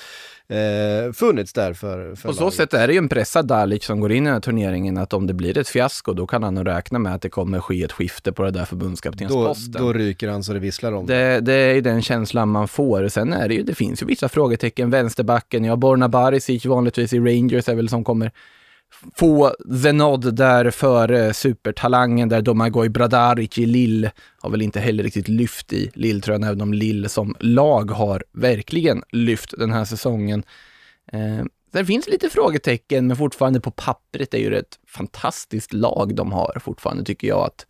[0.48, 4.00] eh, funnits där för, för På så sätt är det ju en pressad Dalic som
[4.00, 6.54] går in i den här turneringen att om det blir ett fiasko då kan han
[6.54, 9.72] nog räkna med att det kommer ske ett skifte på det där förbundskaptensposten.
[9.72, 11.40] Då, då ryker han så det visslar om det.
[11.40, 13.08] Det är ju den känslan man får.
[13.08, 14.90] Sen är det ju, det finns ju vissa frågetecken.
[14.90, 18.30] Vänsterbacken, ja Borna Barisic vanligtvis i Rangers är väl som kommer
[19.14, 25.04] få the nod där före supertalangen där Domagoj Bradaric i Lill har väl inte heller
[25.04, 30.42] riktigt lyft i Lill-tröjan, även om Lill som lag har verkligen lyft den här säsongen.
[31.12, 36.32] Eh, det finns lite frågetecken, men fortfarande på pappret är ju ett fantastiskt lag de
[36.32, 37.46] har fortfarande, tycker jag.
[37.46, 37.66] att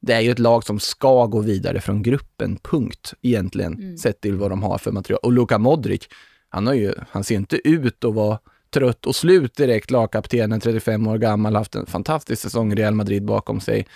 [0.00, 3.98] Det är ju ett lag som ska gå vidare från gruppen, punkt, egentligen, mm.
[3.98, 5.20] sett till vad de har för material.
[5.22, 6.08] Och Luka Modric,
[6.48, 8.38] han, har ju, han ser inte ut att vara
[8.72, 13.24] trött och slut direkt, lagkaptenen, 35 år gammal, haft en fantastisk säsong i Real Madrid
[13.24, 13.86] bakom sig.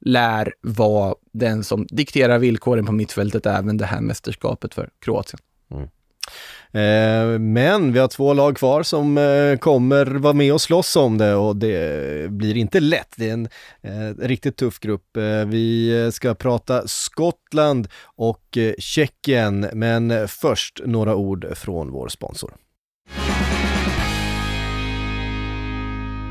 [0.00, 5.40] Lär vara den som dikterar villkoren på mittfältet även det här mästerskapet för Kroatien.
[5.70, 5.88] Mm.
[6.72, 11.18] Eh, men vi har två lag kvar som eh, kommer vara med och slåss om
[11.18, 13.14] det och det blir inte lätt.
[13.16, 13.48] Det är en
[13.82, 15.16] eh, riktigt tuff grupp.
[15.16, 22.08] Eh, vi eh, ska prata Skottland och eh, Tjeckien, men först några ord från vår
[22.08, 22.54] sponsor.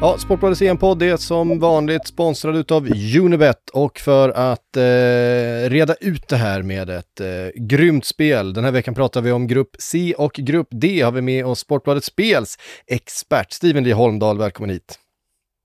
[0.01, 2.88] Ja, Sportbladets EM-podd är som vanligt sponsrad utav
[3.21, 8.53] Unibet och för att eh, reda ut det här med ett eh, grymt spel.
[8.53, 11.60] Den här veckan pratar vi om grupp C och grupp D har vi med oss
[11.60, 14.38] Sportbladets Spels expert Steven Lee Holmdahl.
[14.38, 14.99] Välkommen hit.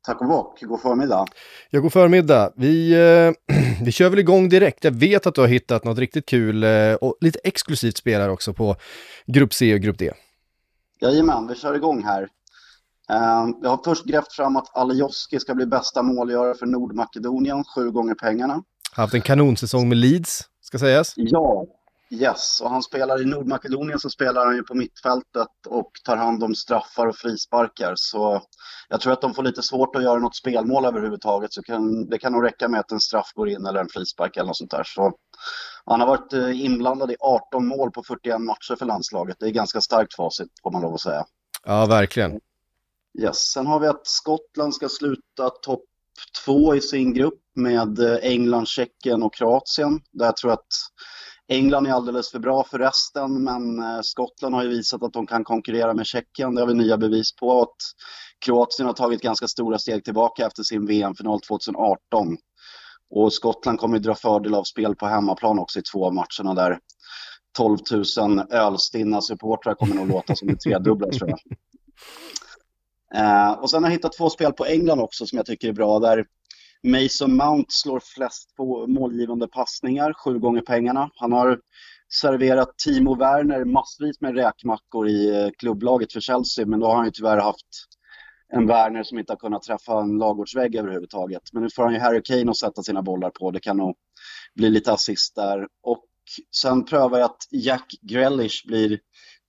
[0.07, 1.27] Tack och bock, god förmiddag.
[1.71, 2.53] Ja, god förmiddag.
[2.57, 4.85] Vi, eh, vi kör väl igång direkt.
[4.85, 8.29] Jag vet att du har hittat något riktigt kul eh, och lite exklusivt spel här
[8.31, 8.77] också på
[9.27, 10.13] grupp C och grupp D.
[11.01, 12.29] Jajamän, vi kör igång här.
[13.11, 17.91] Ehm, jag har först grävt fram att Alioski ska bli bästa målgörare för Nordmakedonien, sju
[17.91, 18.63] gånger pengarna.
[18.93, 21.13] Haft en kanonsäsong med Leeds, ska sägas.
[21.17, 21.67] Ja,
[22.11, 22.61] yes.
[22.61, 26.55] Och han spelar i Nordmakedonien så spelar han ju på mittfältet och tar hand om
[26.55, 27.93] straffar och frisparkar.
[27.97, 28.43] Så
[28.89, 31.53] jag tror att de får lite svårt att göra något spelmål överhuvudtaget.
[31.53, 34.37] Så kan, det kan nog räcka med att en straff går in eller en frispark
[34.37, 34.85] eller något sånt där.
[34.85, 35.13] Så
[35.85, 39.37] han har varit eh, inblandad i 18 mål på 41 matcher för landslaget.
[39.41, 41.25] Det är ganska starkt facit får man lov att säga.
[41.65, 42.41] Ja, verkligen.
[43.19, 43.39] Yes.
[43.39, 45.85] Sen har vi att Skottland ska sluta topp
[46.45, 50.01] två i sin grupp med eh, England, Tjeckien och Kroatien.
[50.13, 50.67] Där jag tror att
[51.49, 55.27] England är alldeles för bra för resten, men eh, Skottland har ju visat att de
[55.27, 56.55] kan konkurrera med Tjeckien.
[56.55, 57.63] Det har vi nya bevis på.
[57.63, 57.77] Att
[58.45, 62.37] Kroatien har tagit ganska stora steg tillbaka efter sin VM-final 2018.
[63.11, 66.55] Och Skottland kommer ju dra fördel av spel på hemmaplan också i två av matcherna
[66.55, 66.79] där
[67.57, 67.79] 12
[68.19, 71.39] 000 ölstinna supportrar kommer nog låta som det tredubbla tror jag.
[73.15, 75.73] Eh, och sen har jag hittat två spel på England också som jag tycker är
[75.73, 75.99] bra.
[75.99, 76.27] Där
[76.83, 81.11] Mason Mount slår flest på målgivande passningar, sju gånger pengarna.
[81.15, 81.61] Han har
[82.21, 87.05] serverat Timo Werner massvis med räkmackor i eh, klubblaget för Chelsea, men då har han
[87.05, 87.67] ju tyvärr haft
[88.53, 91.43] en Werner som inte har kunnat träffa en lagårdsvägg överhuvudtaget.
[91.53, 93.51] Men nu får han ju Harry Kane att sätta sina bollar på.
[93.51, 93.97] Det kan nog
[94.55, 95.69] bli lite assist där.
[95.83, 96.05] Och
[96.57, 98.99] sen prövar jag att Jack Grealish blir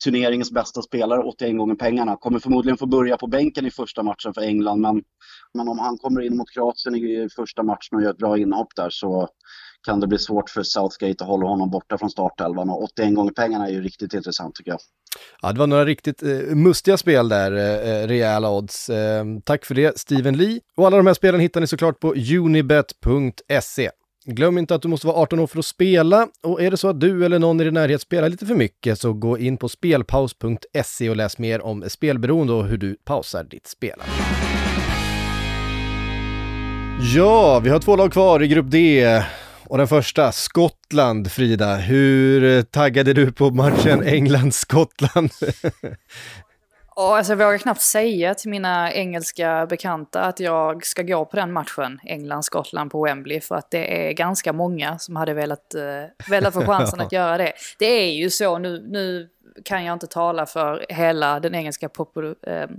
[0.04, 2.16] turneringens bästa spelare, 81 gånger pengarna.
[2.16, 5.02] Kommer förmodligen få börja på bänken i första matchen för England, men,
[5.54, 8.76] men om han kommer in mot Kroatien i första matchen och gör ett bra inhopp
[8.76, 9.30] där så
[9.86, 12.70] kan det bli svårt för Southgate att hålla honom borta från startelvan.
[12.70, 14.80] Och 81 gånger pengarna är ju riktigt intressant tycker jag.
[15.42, 18.90] Ja, det var några riktigt eh, mustiga spel där, eh, eh rejäla odds.
[18.90, 20.60] Eh, tack för det, Steven Lee.
[20.76, 23.90] Och alla de här spelen hittar ni såklart på unibet.se.
[24.25, 26.88] Glöm inte att du måste vara 18 år för att spela och är det så
[26.88, 29.69] att du eller någon i din närhet spelar lite för mycket så gå in på
[29.69, 34.12] spelpaus.se och läs mer om spelberoende och hur du pausar ditt spelande.
[37.15, 39.23] Ja, vi har två lag kvar i grupp D.
[39.67, 41.75] Och den första, Skottland, Frida.
[41.75, 45.31] Hur taggade du på matchen England-Skottland?
[47.02, 51.36] Och alltså, jag vågar knappt säga till mina engelska bekanta att jag ska gå på
[51.36, 56.30] den matchen, England-Skottland på Wembley, för att det är ganska många som hade velat, uh,
[56.30, 57.54] velat få chansen att göra det.
[57.80, 59.30] Det är ju så, nu, nu
[59.66, 62.70] kan jag inte tala för hela den engelska, popul- äh,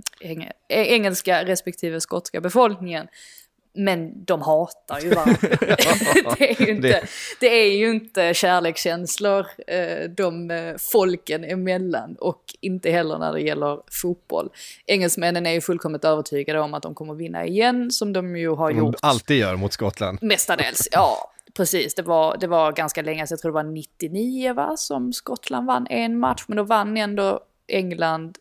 [0.69, 3.07] engelska respektive skotska befolkningen.
[3.73, 5.35] Men de hatar ju varandra.
[6.37, 7.07] det, är ju inte,
[7.39, 13.41] det är ju inte kärlekskänslor eh, de eh, folken emellan och inte heller när det
[13.41, 14.49] gäller fotboll.
[14.85, 18.71] Engelsmännen är ju fullkomligt övertygade om att de kommer vinna igen som de ju har
[18.71, 19.01] gjort.
[19.01, 20.19] De alltid gör mot Skottland.
[20.21, 21.29] Mestadels, ja.
[21.53, 25.13] Precis, det var, det var ganska länge sedan, jag tror det var 99 va, som
[25.13, 28.37] Skottland vann en match, men då vann ändå England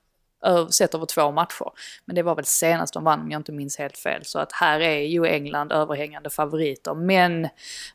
[0.70, 1.66] sett över två matcher.
[2.04, 4.24] Men det var väl senast de vann om jag inte minns helt fel.
[4.24, 6.94] Så att här är ju England överhängande favoriter.
[6.94, 7.48] Men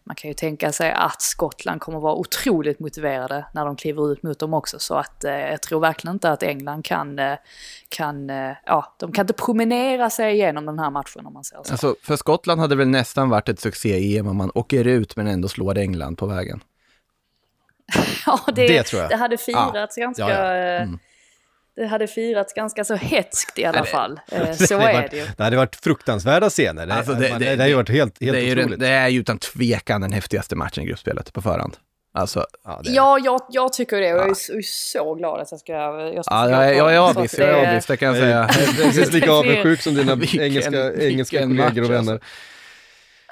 [0.04, 4.24] man kan ju tänka sig att Skottland kommer vara otroligt motiverade när de kliver ut
[4.24, 4.80] mot dem också.
[4.80, 7.38] Så att eh, jag tror verkligen inte att England kan, eh,
[7.90, 11.64] kan, eh, ja, de kan inte promenera sig igenom den här matchen om man säger
[11.64, 11.72] så.
[11.72, 15.48] Alltså, för Skottland hade väl nästan varit ett succé-EM om man åker ut men ändå
[15.48, 16.64] slår England på vägen.
[18.26, 19.12] ja, det, det, tror jag.
[19.12, 20.04] det hade firats ja.
[20.04, 20.30] ganska...
[20.30, 20.76] Ja, ja.
[20.76, 21.00] Eh, mm
[21.78, 24.20] det hade firats ganska så hetskt i alla fall.
[24.32, 25.26] Eh, så är varit, det ju.
[25.38, 26.86] Det hade varit fruktansvärda scener.
[26.86, 28.82] Det, alltså det, det, det, ju varit helt, helt det otroligt.
[28.82, 31.78] Är, det är ju utan tvekan den häftigaste matchen i gruppspelet på förhand.
[32.14, 35.74] Alltså, ja, ja jag, jag, tycker det och jag är, så glad att jag ska...
[36.16, 38.50] Jag ska ja, jag, jag är avis, jag är avis, det kan jag säga.
[38.84, 42.14] Precis lika avundsjuk som dina engelska, engelska kollegor och vänner.
[42.14, 42.28] Alltså.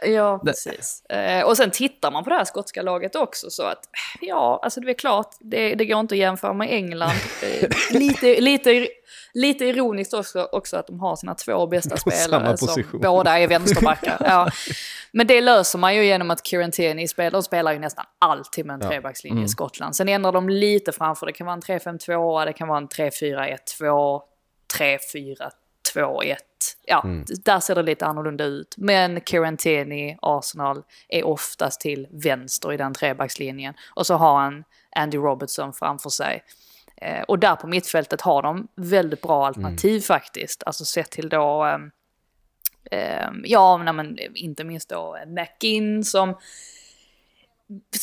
[0.02, 1.06] Ja, precis.
[1.06, 3.80] Eh, och sen tittar man på det här skotska laget också så att,
[4.22, 7.16] ja, alltså det är klart, det, det går inte att jämföra med England.
[7.44, 8.88] Eh, lite, lite,
[9.34, 14.18] lite ironiskt också, också att de har sina två bästa spelare som båda är vänsterbackar.
[14.26, 14.50] ja.
[15.12, 18.66] Men det löser man ju genom att Kieran Tierney spelar, de spelar ju nästan alltid
[18.66, 18.90] med en ja.
[18.90, 19.46] trebackslinje mm.
[19.46, 19.96] i Skottland.
[19.96, 24.22] Sen ändrar de lite framför, det kan vara en 3-5-2, det kan vara en 3-4-1-2,
[24.80, 25.50] 3-4
[25.96, 26.36] 2-1.
[26.86, 27.26] Ja, mm.
[27.46, 28.76] där ser det lite annorlunda ut.
[28.78, 33.74] Men Tierney, Arsenal, är oftast till vänster i den trebackslinjen.
[33.96, 34.64] Och så har han
[34.96, 36.44] Andy Robertson framför sig.
[36.98, 40.02] Eh, och där på mittfältet har de väldigt bra alternativ mm.
[40.02, 40.64] faktiskt.
[40.66, 41.80] Alltså sett till då, eh,
[43.00, 46.36] eh, ja, men, inte minst då McInn som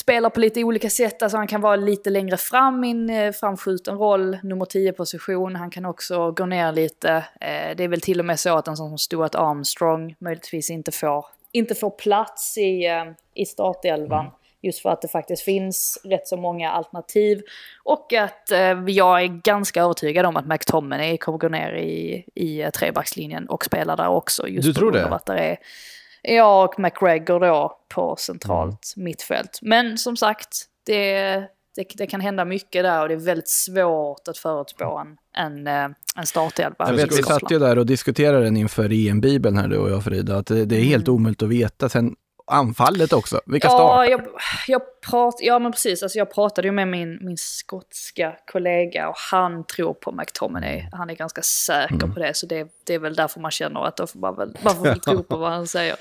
[0.03, 1.23] spelar på lite olika sätt.
[1.23, 5.57] Alltså han kan vara lite längre fram i en eh, framskjuten roll, nummer 10-position.
[5.57, 7.11] Han kan också gå ner lite.
[7.41, 10.71] Eh, det är väl till och med så att en sån som Stuart Armstrong möjligtvis
[10.71, 14.21] inte får, inte får plats i, eh, i startelvan.
[14.21, 14.33] Mm.
[14.65, 17.43] Just för att det faktiskt finns rätt så många alternativ.
[17.85, 18.49] Och att
[18.87, 23.97] jag är ganska övertygad om att McTominay kommer gå ner i, i trebackslinjen och spela
[23.97, 24.49] där också.
[24.49, 25.07] Just du tror det?
[25.07, 25.57] Att det är,
[26.23, 29.05] Ja, och McGregor då på centralt mm.
[29.05, 29.59] mittfält.
[29.63, 31.35] Men som sagt, det,
[31.77, 35.67] det, det, kan hända mycket där och det är väldigt svårt att förutspå en, en,
[35.67, 36.77] eh, en startelva.
[36.79, 40.05] Jag vet, vi satt ju där och diskuterade den inför EM-bibeln här du och jag
[40.05, 41.15] Frida, att det, det är helt mm.
[41.15, 41.89] omöjligt att veta.
[41.89, 43.41] Sen anfallet också.
[43.47, 44.05] Vilka ja, startar?
[44.05, 44.21] Jag,
[44.67, 46.03] jag prat, ja, men precis.
[46.03, 50.89] Alltså jag pratade ju med min, min skotska kollega och han tror på McTominay.
[50.93, 52.15] Han är ganska säker mm.
[52.15, 54.57] på det, så det, det är väl därför man känner att då får man väl,
[54.65, 55.97] man får väl tro på vad han säger.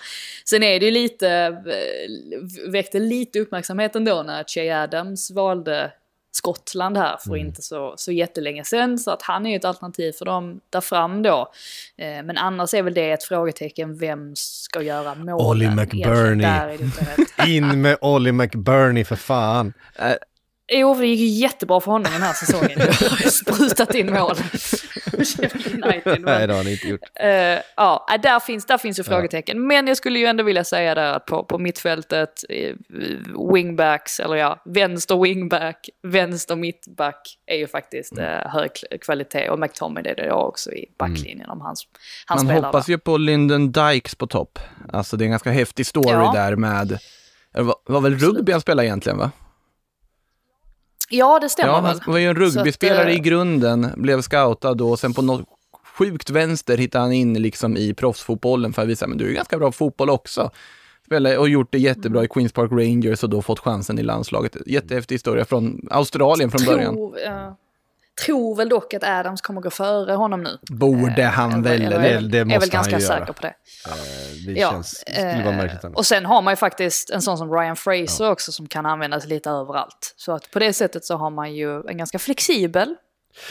[0.45, 5.91] Sen är det ju lite, eh, väckte lite uppmärksamhet ändå när Che Adams valde
[6.31, 7.47] Skottland här för mm.
[7.47, 8.97] inte så, så jättelänge sedan.
[8.99, 11.51] Så att han är ju ett alternativ för dem där fram då.
[11.97, 15.47] Eh, men annars är väl det ett frågetecken, vem ska göra målen?
[15.47, 16.77] Olly McBurney.
[17.47, 19.73] In med Olly McBurney för fan.
[20.73, 22.71] Jo, det gick ju jättebra för honom den här säsongen.
[22.75, 24.35] Jag har sprutat in mål.
[25.17, 26.21] Sheffield United.
[26.21, 26.99] Nej, det har han inte gjort.
[27.19, 27.29] eh,
[27.75, 29.67] ja, äh, där finns, där finns ju frågetecken.
[29.67, 32.75] Men jag skulle ju ändå vilja säga där att på, på mittfältet, eh,
[33.53, 38.25] wingbacks, eller ja, vänster wingback, vänster mittback är ju faktiskt Mm.
[38.25, 38.71] eh, hög
[39.01, 39.49] kvalitet.
[39.49, 41.75] Och McTominay är det också i backlinjen om han,
[42.25, 42.67] han Man spelar.
[42.67, 42.93] hoppas där.
[42.93, 44.59] ju på Lyndon Dykes på topp.
[44.93, 46.31] Alltså det är en ganska häftig story Ja.
[46.35, 46.99] där med,
[47.53, 49.31] det var, var väl rugby han spelade egentligen va?
[51.11, 54.21] Ja, det stämmer Ja, han var ju en Så att, rugbyspelare eh, i grunden, blev
[54.21, 55.45] scoutad då och sen på något
[55.97, 59.57] sjukt vänster hittade han in liksom i proffsfotbollen för att visa, men du är ganska
[59.57, 60.51] bra på fotboll också.
[61.37, 64.57] Och gjort det jättebra i Queens Park Rangers och då fått chansen i landslaget.
[64.65, 66.93] Jättehäftig historia från Australien från början.
[66.93, 67.51] Tror, eh,
[68.25, 70.57] tror väl dock att Adams kommer gå före honom nu.
[70.69, 72.21] Borde han Eller- väl, eller- eller?
[72.21, 73.33] Det- det är måste väl ganska han ju säker göra.
[73.33, 73.47] på det.
[73.87, 73.93] Eh,
[74.45, 75.97] Det Ja, känns, vara eh, märkligt annars.
[75.97, 79.25] Och sen har man ju faktiskt en sån som Ryan Fraser också som kan användas
[79.25, 80.13] lite överallt.
[80.17, 82.95] Så att på det sättet så har man ju en ganska flexibel.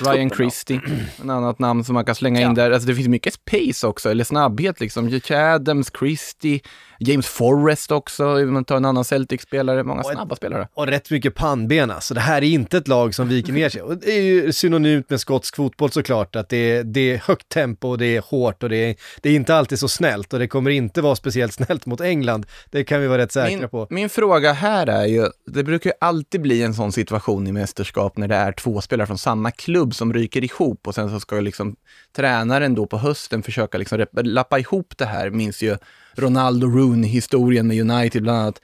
[0.01, 0.81] Ryan Christie,
[1.23, 2.53] en annat namn som man kan slänga in Ja.
[2.55, 2.70] där.
[2.70, 5.09] Alltså det finns mycket pace också, eller snabbhet liksom.
[5.09, 6.61] Jake Adams, Christie,
[7.03, 10.69] James Forrest också, om man tar en annan Celtic-spelare, många Och ett- snabba spelare.
[10.75, 12.15] Och rätt mycket pannben alltså.
[12.15, 13.83] Det här är inte ett lag som viker ner sig.
[13.83, 17.49] Och det är ju synonymt med skotsk fotboll såklart, att det är, det är högt
[17.49, 20.39] tempo och det är hårt och det är, det är inte alltid så snällt och
[20.39, 22.47] det kommer inte vara speciellt snällt mot England.
[22.71, 23.87] Det kan vi vara rätt säkra Min, på.
[23.91, 28.17] min fråga här är ju, det brukar ju alltid bli en sån situation i mästerskap
[28.17, 31.41] när det är två spelare från samma klubb som ryker ihop och sen så ska
[31.41, 31.77] liksom
[32.17, 35.77] tränaren då på hösten försöka liksom lappa ihop det här, minns ju
[36.14, 38.61] Ronaldo Rooney-historien med United bland annat.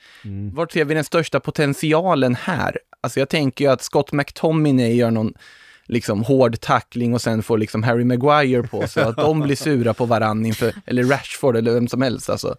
[0.55, 2.79] Vart ser vi den största potentialen här?
[3.01, 5.33] Alltså jag tänker ju att Scott McTominay gör någon
[5.87, 9.95] liksom hård tackling och sen får liksom Harry Maguire på så att de blir sura
[9.95, 12.57] på varann inför, eller Rashford eller vem som helst alltså.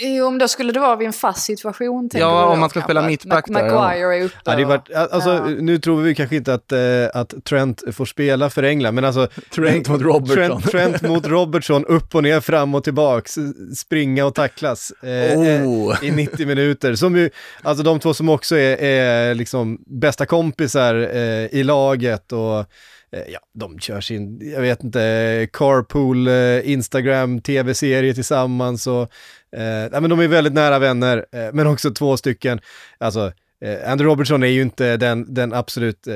[0.00, 2.08] Jo, men då skulle det vara vid en fast situation.
[2.12, 3.74] Ja, om man ska spela mittback Mac- där, ja.
[3.74, 4.36] Maguire är uppe.
[4.44, 5.44] Ja, det varit, alltså, ja.
[5.44, 6.78] Nu tror vi kanske inte att, eh,
[7.14, 10.36] att Trent får spela för England, men alltså Trent mot Robertson.
[10.62, 13.34] Trent, Trent mot Robertson, upp och ner, fram och tillbaks,
[13.76, 15.96] springa och tacklas eh, Oh.
[16.02, 16.94] eh, i 90 minuter.
[16.94, 17.30] Som ju,
[17.62, 23.22] alltså de två som också är, är liksom bästa kompisar eh, i laget och eh,
[23.28, 26.28] ja, de kör sin, jag vet inte, carpool,
[26.64, 29.10] Instagram, tv-serie tillsammans och
[29.56, 32.60] eh, men de är väldigt nära vänner, eh, men också två stycken,
[32.98, 33.32] alltså
[33.64, 36.14] Eh, Andrew Robertson är ju inte den, den absolut, eh,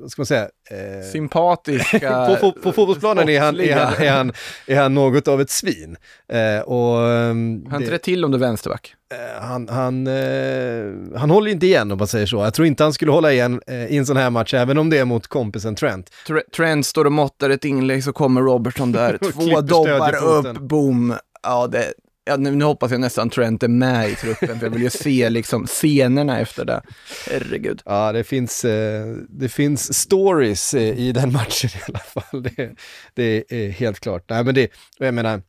[0.00, 2.26] vad ska man säga, eh, Sympatiska.
[2.40, 4.32] på, på, på fotbollsplanen är han, är, han, är, han,
[4.66, 5.96] är han något av ett svin.
[6.32, 8.94] Eh, och, ehm, Han det- trätt till om du är vänsterback.
[9.14, 12.36] eh, han, han, eh, han håller inte igen om man säger så.
[12.36, 14.90] Jag tror inte han skulle hålla igen eh, i en sån här match, även om
[14.90, 16.10] det är mot kompisen Trent.
[16.26, 19.18] Tre- Trent står och måttar ett inlägg så kommer Robertson där.
[19.32, 21.14] Två dobbar upp, boom.
[21.42, 21.92] Ja, det,
[22.24, 24.90] ja nu, nu hoppas jag nästan Trent är med i truppen, för jag vill ju
[24.90, 26.82] se liksom scenerna efter det.
[27.30, 27.82] Herregud.
[27.84, 32.42] Ja, det finns, eh, det finns stories eh, i den matchen i alla fall.
[32.42, 32.70] Det,
[33.14, 34.24] det är helt klart.
[34.30, 35.42] Nej, men det, jag menar,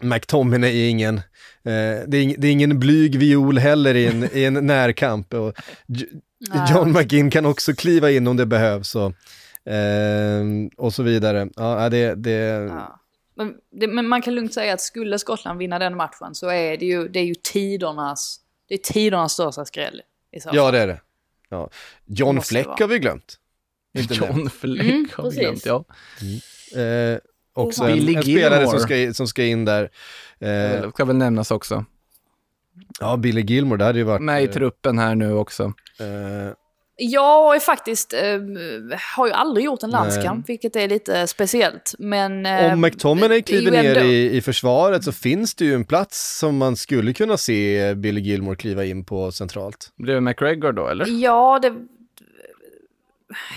[0.00, 1.22] McTominay är ingen, eh,
[2.06, 5.34] det, är det är ingen blyg viol heller i en, i en närkamp.
[5.34, 5.54] Och
[5.86, 6.06] J-.
[6.70, 9.12] John McGinn kan också kliva in om det behövs och,
[9.72, 10.44] eh,
[10.76, 11.48] och så vidare.
[11.56, 12.99] Ja, det, det, Ja.
[13.44, 16.76] Men, det, men man kan lugnt säga att skulle Skottland vinna den matchen så är
[16.76, 20.02] det ju, det är ju tidernas, det är tidernas största skräll.
[20.32, 20.56] I så fall.
[20.56, 21.00] ja det är det.
[21.48, 21.70] Ja.
[22.06, 22.76] John Fleck vara.
[22.80, 23.36] har vi glömt.
[23.98, 24.14] Inte.
[24.14, 25.40] John Fleck Mm, har vi precis.
[25.62, 25.84] glömt, ja.
[26.80, 27.18] Eh,
[27.52, 29.82] också Och en, en spelare som ska, som ska in där.
[29.82, 29.88] Eh,
[30.48, 31.84] Det ska väl nämnas också.
[33.00, 34.22] ja, Billy Gilmore, det hade ju varit...
[34.22, 35.62] Med i eh, truppen här nu också.
[36.00, 36.52] eh,
[37.02, 38.20] Jag är faktiskt, eh,
[39.16, 40.00] har ju aldrig gjort en Nej.
[40.00, 41.94] landskamp, vilket är lite speciellt.
[41.98, 42.46] Men...
[42.46, 45.84] eh, Om McTominay ju kliver ner ändå- i, i försvaret så finns det ju en
[45.84, 49.92] plats som man skulle kunna se Billy Gilmore kliva in på centralt.
[49.96, 51.06] Blir det McGregor då, eller?
[51.22, 51.74] Ja, det...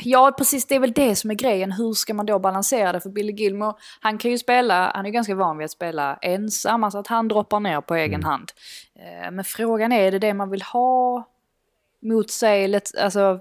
[0.04, 0.66] Ja, precis.
[0.66, 1.72] Det är väl det som är grejen.
[1.72, 3.02] Hur ska man då balansera det?
[3.02, 6.18] För Billy Gilmore, han kan ju spela, han är ju ganska van vid att spela
[6.22, 8.52] ensam, alltså att han droppar ner på egen hand.
[8.96, 11.28] Eh, Men frågan är, är det det man vill ha
[12.04, 13.40] mot sig, alltså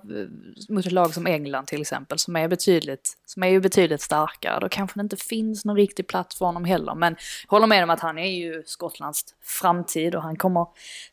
[0.68, 4.61] mot ett lag som England till exempel, som är betydligt, som är ju betydligt starkare.
[4.61, 6.94] Då kanske det inte finns någon riktig plats för honom heller.
[6.94, 10.66] Men jag håller med om att han är ju Skottlands framtid och han kommer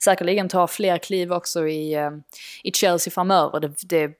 [0.03, 2.11] säkerligen ta fler kliv också i, eh,
[2.63, 3.59] i Chelsea framöver.
[3.59, 4.11] Det, det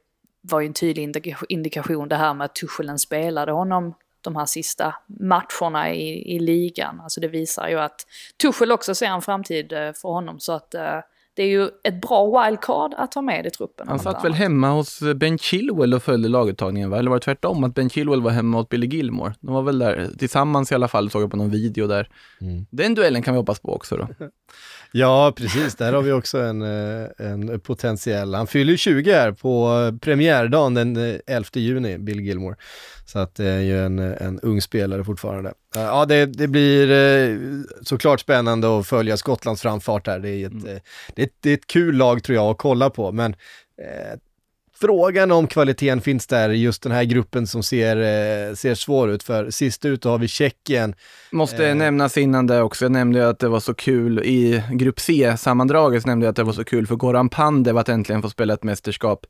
[0.42, 1.16] var ju en tydlig
[1.50, 7.02] indikation det här med att Tuchelen spelade honom de här sista matcherna i, i ligan.
[7.02, 8.06] Alltså det visar ju att
[8.42, 10.40] Tuchel också ser en framtid eh, för honom.
[10.40, 11.00] Så att eh,
[11.36, 13.88] det är ju ett bra wildcard att ta med i truppen.
[13.88, 16.98] Han satt väl hemma hos Ben Chilwell och följde laguttagningen, va?
[16.98, 19.34] Eller var det tvärtom, att Ben Chilwell var hemma hos Billy Gilmore?
[19.40, 22.10] De var väl där tillsammans i alla fall, såg jag på någon video där.
[22.70, 24.08] Den duellen kan vi hoppas på också då.
[24.92, 25.76] Ja, precis.
[25.76, 28.34] Där har vi också en, eh, en potentiell.
[28.34, 29.70] Han fyller ju 20 här på
[30.02, 32.56] premiärdagen den 11 eh, juni, Bill Gilmore.
[33.06, 35.54] Så att det är ju en, en ung spelare fortfarande.
[35.76, 37.38] Ja, det, det blir eh,
[37.82, 40.20] såklart spännande att följa Skottlands framfart här.
[40.20, 40.80] Det är ett, mm.
[41.16, 43.36] det är ett, det är ett kul lag tror jag att kolla på, men
[43.82, 44.20] eh,
[44.82, 49.12] Frågan om kvaliteten finns där i just den här gruppen som ser, eh, ser svår
[49.12, 49.24] ut.
[49.24, 50.96] För sist ut har vi Tjeckien.
[51.32, 51.76] Måste eh.
[51.76, 56.26] nämnas innan det också, jag nämnde att det var så kul i grupp C-sammandraget, nämnde
[56.26, 59.26] jag att det var så kul för Goran Pandev att äntligen få spela ett mästerskap.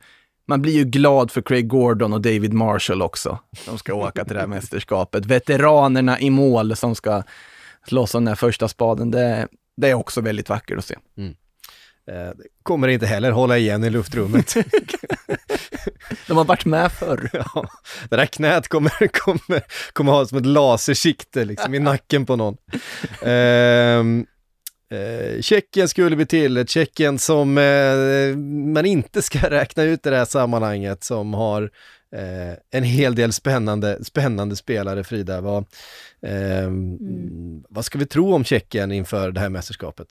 [0.47, 4.33] Man blir ju glad för Craig Gordon och David Marshall också, som ska åka till
[4.33, 5.25] det här mästerskapet.
[5.25, 7.23] Veteranerna i mål som ska
[7.87, 9.47] slåss om den här första spaden, det,
[9.77, 10.95] det är också väldigt vackert att se.
[11.17, 11.33] Mm.
[12.09, 12.31] Eh,
[12.63, 14.53] kommer inte heller hålla igen i luftrummet.
[16.27, 17.29] De har varit med förr.
[17.53, 17.69] Ja,
[18.09, 22.57] det där knät kommer, kommer, kommer ha som ett lasersikte liksom i nacken på någon.
[23.21, 23.99] Eh,
[24.99, 28.37] eh, Tjeckien skulle vi till, Tjeckien som eh,
[28.73, 31.63] man inte ska räkna ut i det här sammanhanget, som har
[32.15, 35.41] eh, en hel del spännande, spännande spelare, Frida.
[35.41, 35.65] Vad,
[36.21, 37.63] ehm, mm.
[37.69, 40.07] vad ska vi tro om Tjeckien inför det här mästerskapet?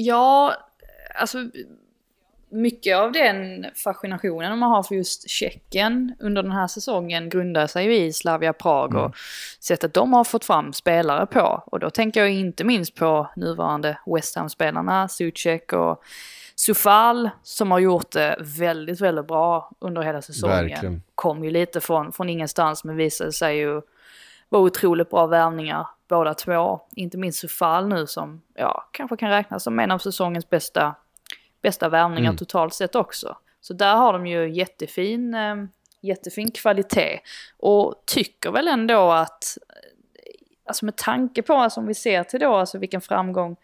[0.00, 0.54] Ja,
[1.14, 1.38] alltså
[2.50, 7.84] mycket av den fascinationen man har för just Tjeckien under den här säsongen grundar sig
[7.84, 9.12] ju i Slavia Prag och mm.
[9.60, 11.62] sättet de har fått fram spelare på.
[11.66, 16.02] Och då tänker jag inte minst på nuvarande West Ham-spelarna, Sucek och
[16.54, 20.56] Sufal som har gjort det väldigt, väldigt bra under hela säsongen.
[20.56, 21.02] Verkligen.
[21.14, 23.82] Kom ju lite från, från ingenstans men visade sig ju
[24.48, 26.80] vara otroligt bra värvningar båda två.
[26.90, 30.94] Inte minst Sufal nu som ja, kanske kan räknas som en av säsongens bästa,
[31.62, 32.36] bästa värvningar mm.
[32.36, 33.36] totalt sett också.
[33.60, 35.56] Så där har de ju jättefin, äh,
[36.00, 37.20] jättefin kvalitet.
[37.56, 39.58] Och tycker väl ändå att,
[40.66, 43.56] alltså med tanke på, alltså om vi ser till då, alltså vilken framgång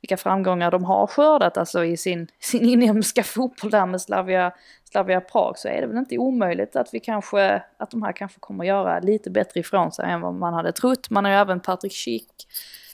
[0.00, 4.52] vilka framgångar de har skördat alltså i sin, sin inhemska fotboll där med Slavia,
[4.90, 8.40] Slavia Prag så är det väl inte omöjligt att vi kanske, att de här kanske
[8.40, 11.10] kommer göra lite bättre ifrån sig än vad man hade trott.
[11.10, 12.46] Man har ju även Patrik Schick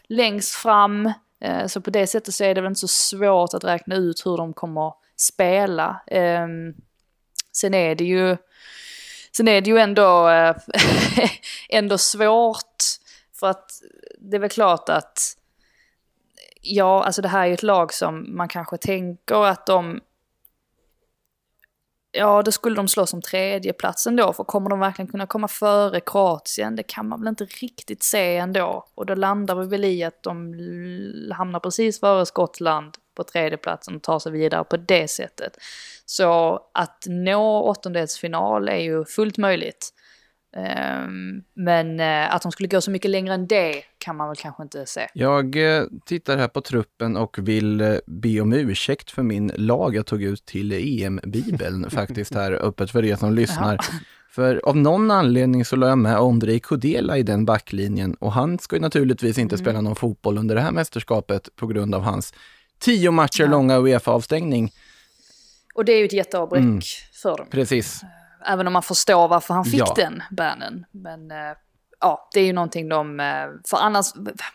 [0.09, 3.65] längst fram, eh, så på det sättet så är det väl inte så svårt att
[3.65, 6.03] räkna ut hur de kommer spela.
[6.07, 6.75] Ehm,
[7.53, 8.37] sen är det ju,
[9.37, 10.57] sen är det ju ändå, eh,
[11.69, 12.83] ändå svårt
[13.41, 13.71] för att
[14.19, 15.37] det är väl klart att
[16.61, 20.01] ja, alltså det här är ju ett lag som man kanske tänker att de...
[22.17, 26.01] Ja, då skulle de slåss om tredjeplatsen då, för kommer de verkligen kunna komma före
[26.01, 26.77] Kroatien?
[26.77, 28.87] Det kan man väl inte riktigt se ändå.
[28.95, 30.55] Och då landar vi väl i att de
[31.33, 35.57] hamnar precis före Skottland på tredjeplatsen och tar sig vidare på det sättet.
[36.07, 39.91] Så att nå åttondelsfinal är ju fullt möjligt.
[40.57, 44.37] Ehm, men eh, att de skulle gå så mycket längre än det kan man väl
[44.37, 45.09] kanske inte se.
[45.15, 49.97] Jag eh, tittar här på truppen och vill eh, be om ursäkt för min lag
[49.97, 53.75] jag tog ut till EM-bibeln faktiskt här öppet för er som lyssnar.
[53.75, 53.99] Ja.
[54.31, 58.59] För av någon anledning så la jag med Ondrej Kudela i den backlinjen och han
[58.59, 59.65] ska ju naturligtvis inte mm.
[59.65, 62.35] spela någon fotboll under det här mästerskapet på grund av hans
[62.79, 63.47] tio matcher ja.
[63.47, 64.73] långa Uefa-avstängning.
[65.75, 66.81] Och det är ju ett jätteavbräck mm.
[67.23, 67.47] för dem.
[67.51, 68.05] Precis.
[68.47, 69.95] Även om man förstår varför han fick ja.
[69.97, 70.87] den bannen.
[70.91, 71.37] Men äh,
[72.01, 73.21] ja, det är ju någonting de...
[73.21, 73.27] Äh,
[73.71, 74.13] för annars,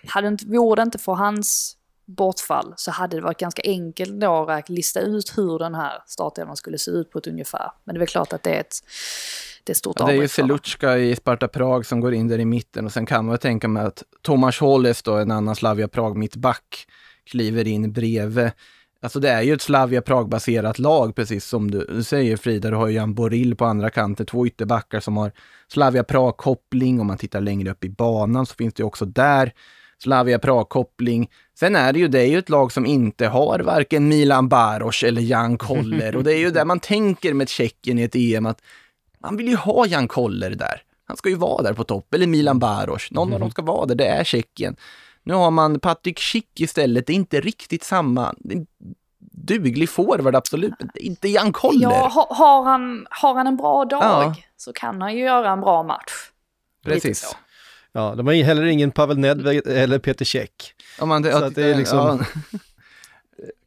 [0.08, 1.76] hade inte, vore det inte för hans
[2.18, 6.56] bortfall så hade det varit ganska enkelt då att lista ut hur den här startelvan
[6.56, 7.72] skulle se ut på ett ungefär.
[7.84, 8.76] Men det är väl klart att det är ett,
[9.64, 12.40] det är stort ja, Det är ju Selutska i Sparta Prag som går in där
[12.40, 15.88] i mitten och sen kan man tänka mig att Tomas Holles då, en annan Slavia
[15.88, 16.88] Prag mittback,
[17.26, 18.52] kliver in bredvid
[19.02, 22.70] Alltså det är ju ett Slavia Prag-baserat lag, precis som du, säger Frida.
[22.70, 25.32] Du har ju Jan Boril på andra kanten, två ytterbackar som har
[25.68, 27.00] Slavia Prag-koppling.
[27.00, 29.54] Om man tittar längre upp i banan så finns det ju också där
[30.04, 31.30] Slavia Prag-koppling.
[31.60, 35.04] Sen är det ju, det är ju ett lag som inte har varken Milan Baros
[35.04, 36.16] eller Jan Koller.
[36.16, 38.62] Och det är ju där man tänker med Tjeckien i ett EM att
[39.20, 40.82] man vill ju ha Jan Koller där.
[41.06, 43.12] Han ska ju vara där på topp, eller Milan Baros.
[43.12, 43.34] Någon mm.
[43.34, 44.76] av dem ska vara där, det är Tjeckien.
[45.24, 48.36] Nu har man Patrik Schick istället, det är inte riktigt samma.
[49.32, 51.82] Duglig forward absolut, men inte Jan Koller.
[51.82, 54.36] Ja, har, han, har han en bra dag ja.
[54.58, 56.12] så kan han ju göra en bra match.
[56.86, 57.36] Precis.
[57.92, 60.74] Ja, de har heller ingen Pavel Nedved eller Peter Käck.
[61.00, 61.98] Ja, man, det, så att det är liksom...
[61.98, 62.60] Ja.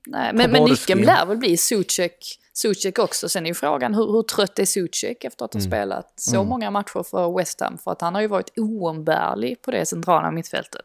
[0.06, 3.28] Nej, men, men nyckeln lär väl bli Sucek Sucek också.
[3.28, 5.70] Sen är ju frågan hur, hur trött är Sucek efter att ha mm.
[5.70, 6.48] spelat så mm.
[6.48, 7.78] många matcher för West Ham?
[7.78, 10.82] För att han har ju varit oumbärlig på det centrala mittfältet.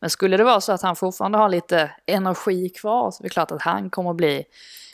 [0.00, 3.28] Men skulle det vara så att han fortfarande har lite energi kvar så är det
[3.28, 4.44] klart att han kommer bli,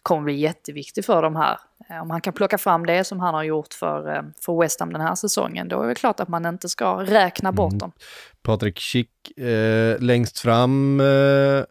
[0.02, 1.58] kommer bli jätteviktig för de här.
[1.90, 4.80] Eh, om han kan plocka fram det som han har gjort för, eh, för West
[4.80, 7.78] Ham den här säsongen, då är det klart att man inte ska räkna bort mm.
[7.78, 7.92] dem.
[8.42, 11.64] Patrik Schick eh, längst fram eh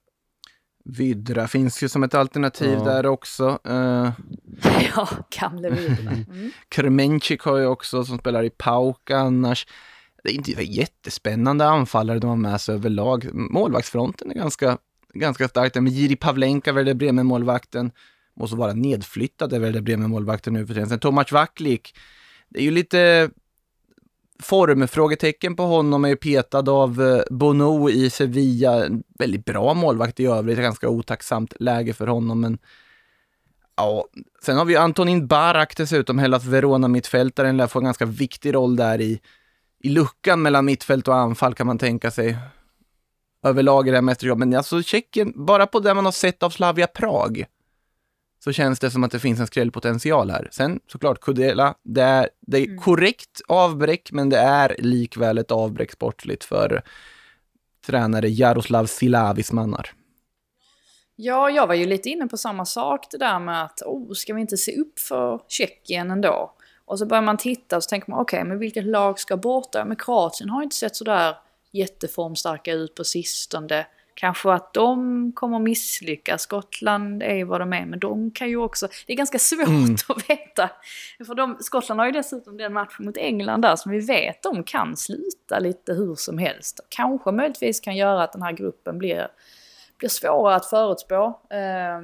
[0.85, 2.83] Vydra finns ju som ett alternativ Ja.
[2.83, 3.59] där också.
[3.69, 4.11] Uh,
[4.95, 5.07] Ja,
[5.39, 6.11] gamle Vidra.
[6.31, 6.51] Mm.
[6.69, 9.67] Kremencik har ju också som spelar i Pauk annars.
[10.23, 13.29] Det är inte jättespännande anfallare de har med sig överlag.
[13.33, 14.77] Målvaktsfronten är ganska,
[15.13, 15.73] ganska stark.
[15.73, 17.91] där med Jiri Pavlenka, Werder Bremen-målvakten,
[18.39, 20.89] måste vara nedflyttad, Werder Bremen-målvakten nu för tiden.
[20.89, 21.95] Sen Tomac Vaklik,
[22.49, 23.29] det är ju lite
[24.43, 28.85] formfrågetecken på honom, är ju petad av eh, Bono i Sevilla.
[28.85, 32.57] En väldigt bra målvakt i övrigt, ganska otacksamt läge för honom, men
[33.75, 34.05] Ja,
[34.45, 39.01] sen har vi Antonin Barak dessutom, Hellas Verona-mittfältaren, lär få en ganska viktig roll där
[39.01, 39.19] i,
[39.83, 42.37] i luckan mellan mittfält och anfall kan man tänka sig.
[43.45, 46.49] Överlag i det här mästerskapet, men alltså Tjeckien, bara på det man har sett av
[46.49, 47.45] Slavia Prag,
[48.43, 50.47] så känns det som att det finns en skrällpotential här.
[50.51, 55.91] Sen såklart Kudela, det är, det är korrekt avbräck, men det är likväl ett avbräck
[55.91, 56.81] sportsligt för
[57.85, 59.91] tränare Jaroslav Silavis mannar.
[61.15, 64.33] Ja, jag var ju lite inne på samma sak det där med att oh, ska
[64.33, 66.53] vi inte se upp för Tjeckien ändå?
[66.85, 69.85] Och så börjar man titta och så tänker man okej, men vilket lag ska borta?
[69.85, 71.35] Men Kroatien har inte sett sådär
[71.71, 73.85] jätteformstarka ut på sistone.
[74.15, 76.41] Kanske att de kommer misslyckas.
[76.41, 78.87] Skottland är vad de är, men de kan ju också...
[79.07, 79.95] Det är ganska svårt Mm.
[80.07, 80.69] att veta.
[81.27, 84.63] För de, Skottland har ju dessutom den matchen mot England där som vi vet de
[84.63, 86.79] kan sluta lite hur som helst.
[86.89, 89.27] Kanske möjligtvis kan göra att den här gruppen blir,
[89.97, 91.95] blir svårare att förutspå eh,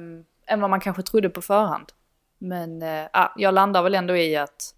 [0.46, 1.92] än vad man kanske trodde på förhand.
[2.38, 3.06] Men eh,
[3.36, 4.74] jag landar väl ändå i att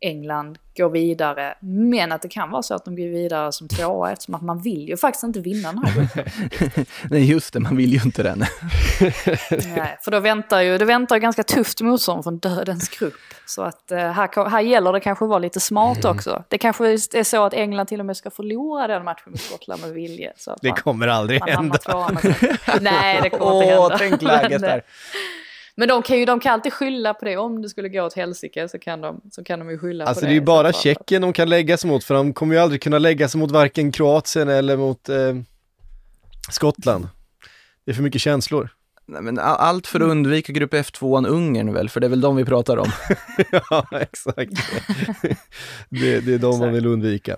[0.00, 4.12] England går vidare, men att det kan vara så att de går vidare som tvåa
[4.12, 6.24] eftersom att man vill ju faktiskt inte vinna den här gruppen.
[7.10, 8.38] Nej, just det, man vill ju inte den.
[9.50, 13.14] Nej, för då väntar ju, det väntar ju ganska tufft motstånd från dödens grupp.
[13.46, 16.44] Så att eh, här, här gäller det kanske att vara lite smart också.
[16.48, 19.80] Det kanske är så att England till och med ska förlora den matchen mot Skottland
[19.82, 20.32] med vilje.
[20.36, 21.78] Så Det man, kommer aldrig hända.
[22.80, 23.98] Nej, det kommer inte Åh, hända.
[23.98, 24.82] tänk läget Men, eh, där.
[25.80, 27.36] Men de kan ju de kan alltid skylla på det.
[27.36, 30.20] Om det skulle gå åt helsike så kan de, så kan de ju skylla Alltså
[30.20, 30.34] på det är det.
[30.34, 30.72] ju bara.
[30.72, 33.50] Tjeckien de kan lägga sig mot, för de kommer ju aldrig kunna lägga sig mot
[33.50, 35.34] varken Kroatien eller mot eh,
[36.50, 37.08] Skottland.
[37.84, 38.68] Det är för mycket känslor.
[39.06, 42.36] Nej, men allt för att undvika grupp F2 Ungern väl, för det är väl de
[42.36, 42.88] vi pratar om.
[43.70, 44.52] ja, exakt.
[45.88, 47.36] det, det är de man vill undvika.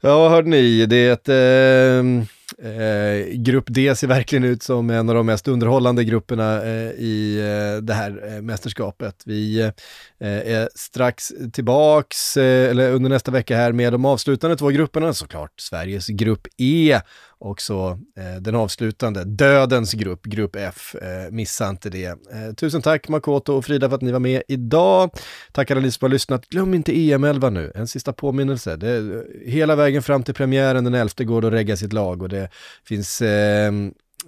[0.00, 1.28] Ja, hörde ni, det är ett...
[1.28, 2.26] Eh,
[2.58, 7.38] eh, grupp D ser verkligen ut som en av de mest underhållande grupperna eh, i
[7.38, 9.22] eh, det här eh, mästerskapet.
[9.24, 9.72] Vi eh,
[10.20, 15.60] är strax tillbaks, eh, eller under nästa vecka här, med de avslutande två grupperna, såklart
[15.60, 17.00] Sveriges grupp E,
[17.44, 20.94] och så eh, den avslutande, dödens grupp, grupp F.
[20.94, 22.06] Eh, missa inte det.
[22.06, 25.10] Eh, tusen tack Makoto och Frida för att ni var med idag.
[25.52, 26.48] Tack alla ni som har lyssnat.
[26.48, 28.76] Glöm inte EM11 nu, en sista påminnelse.
[28.76, 32.22] Det, eh, hela vägen fram till premiären den 11 går det att regga sitt lag
[32.22, 32.41] och det
[32.88, 33.72] finns eh,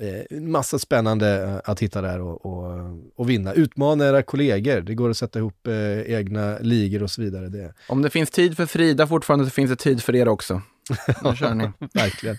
[0.01, 2.81] eh, massa spännande eh, att hitta där och, och,
[3.17, 3.53] och vinna.
[3.53, 7.49] Utmana era kollegor, det går att sätta ihop eh, egna ligor och så vidare.
[7.49, 10.63] Det, Om det finns tid för Frida fortfarande så finns det tid för er också.
[11.25, 11.65] Nu kör ni.
[11.95, 12.37] verkligen.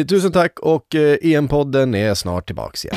[0.00, 2.96] eh, tusen tack och eh, EM-podden är snart tillbaks igen.